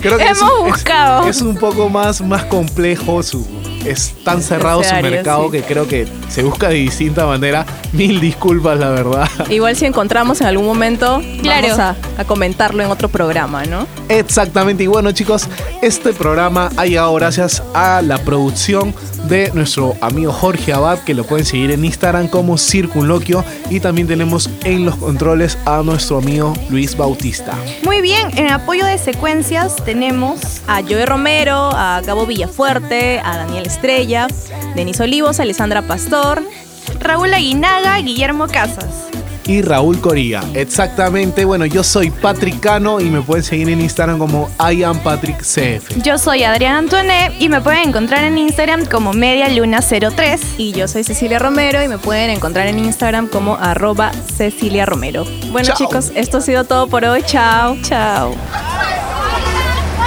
Creo 0.00 0.18
que 0.18 0.24
es 0.24 0.38
Hemos 0.38 0.42
un- 0.60 0.66
es- 0.66 0.72
buscado. 0.74 1.28
Es, 1.28 1.40
un 1.42 1.56
poco 1.56 1.88
más, 1.88 2.20
más 2.20 2.44
complejo, 2.46 3.22
su, 3.22 3.46
es 3.86 4.14
tan 4.24 4.42
cerrado 4.42 4.82
su 4.82 4.94
mercado 4.96 5.46
sí. 5.46 5.52
que 5.52 5.62
creo 5.62 5.86
que 5.88 6.06
se 6.28 6.42
busca 6.42 6.68
de 6.68 6.76
distinta 6.76 7.26
manera. 7.26 7.66
Mil 7.92 8.20
disculpas, 8.20 8.78
la 8.78 8.90
verdad. 8.90 9.28
Igual 9.50 9.76
si 9.76 9.84
encontramos 9.86 10.40
en 10.40 10.46
algún 10.46 10.66
momento, 10.66 11.20
Claro. 11.42 11.68
vamos 11.76 11.78
a, 11.78 11.96
a 12.20 12.24
comentarlo 12.24 12.82
en 12.82 12.90
otro 12.90 13.08
programa, 13.08 13.64
¿no? 13.64 13.86
Exactamente, 14.08 14.84
y 14.84 14.86
bueno 14.86 15.12
chicos, 15.12 15.48
este 15.82 16.12
programa 16.12 16.70
ha 16.76 16.86
llegado 16.86 17.12
gracias 17.14 17.62
a 17.74 18.02
la 18.02 18.18
producción 18.18 18.94
de 19.28 19.50
nuestro 19.54 19.94
amigo 20.00 20.32
Jorge 20.32 20.72
Abad, 20.72 20.98
que 21.00 21.14
lo 21.14 21.24
pueden 21.24 21.46
seguir 21.46 21.70
en 21.70 21.84
Instagram 21.84 22.28
como 22.28 22.58
Circunloquio, 22.58 23.44
y 23.70 23.80
también 23.80 24.06
tenemos 24.08 24.50
en 24.64 24.84
los 24.84 24.96
controles 24.96 25.56
a 25.64 25.82
nuestro 25.82 26.18
amigo 26.18 26.52
Luis 26.70 26.96
Bautista. 26.96 27.52
Muy 27.84 28.00
bien, 28.00 28.36
en 28.36 28.50
apoyo 28.50 28.84
de 28.84 28.98
secuencias 28.98 29.76
tenemos 29.84 30.40
A 30.66 30.82
Joey 30.82 31.04
Romero, 31.04 31.70
a 31.72 32.00
Gabo 32.04 32.26
Villafuerte, 32.26 33.20
a 33.24 33.36
Daniel 33.36 33.66
Estrella, 33.72 34.28
Denis 34.76 35.00
Olivos, 35.00 35.40
Alessandra 35.40 35.82
Pastor. 35.82 36.42
Raúl 37.00 37.32
Aguinaga, 37.32 37.98
Guillermo 37.98 38.46
Casas. 38.48 39.08
Y 39.44 39.60
Raúl 39.62 40.00
Coría, 40.00 40.40
exactamente, 40.54 41.44
bueno, 41.44 41.66
yo 41.66 41.82
soy 41.82 42.10
Patrick 42.10 42.60
Cano 42.60 43.00
y 43.00 43.06
me 43.06 43.22
pueden 43.22 43.42
seguir 43.42 43.68
en 43.70 43.80
Instagram 43.80 44.18
como 44.18 44.48
IamPatrickCF. 44.60 45.96
Yo 46.04 46.16
soy 46.16 46.44
Adriana 46.44 46.78
Antoine 46.78 47.32
y 47.40 47.48
me 47.48 47.60
pueden 47.60 47.88
encontrar 47.88 48.22
en 48.22 48.38
Instagram 48.38 48.86
como 48.86 49.12
MediaLuna03. 49.12 50.38
Y 50.58 50.72
yo 50.72 50.86
soy 50.86 51.02
Cecilia 51.02 51.40
Romero 51.40 51.82
y 51.82 51.88
me 51.88 51.98
pueden 51.98 52.30
encontrar 52.30 52.68
en 52.68 52.78
Instagram 52.78 53.26
como 53.26 53.56
arroba 53.56 54.12
Cecilia 54.36 54.86
Romero. 54.86 55.24
Bueno 55.50 55.66
Chao. 55.66 55.76
chicos, 55.76 56.12
esto 56.14 56.38
ha 56.38 56.40
sido 56.40 56.62
todo 56.62 56.86
por 56.86 57.04
hoy. 57.04 57.22
Chao. 57.24 57.76
Chao. 57.82 58.36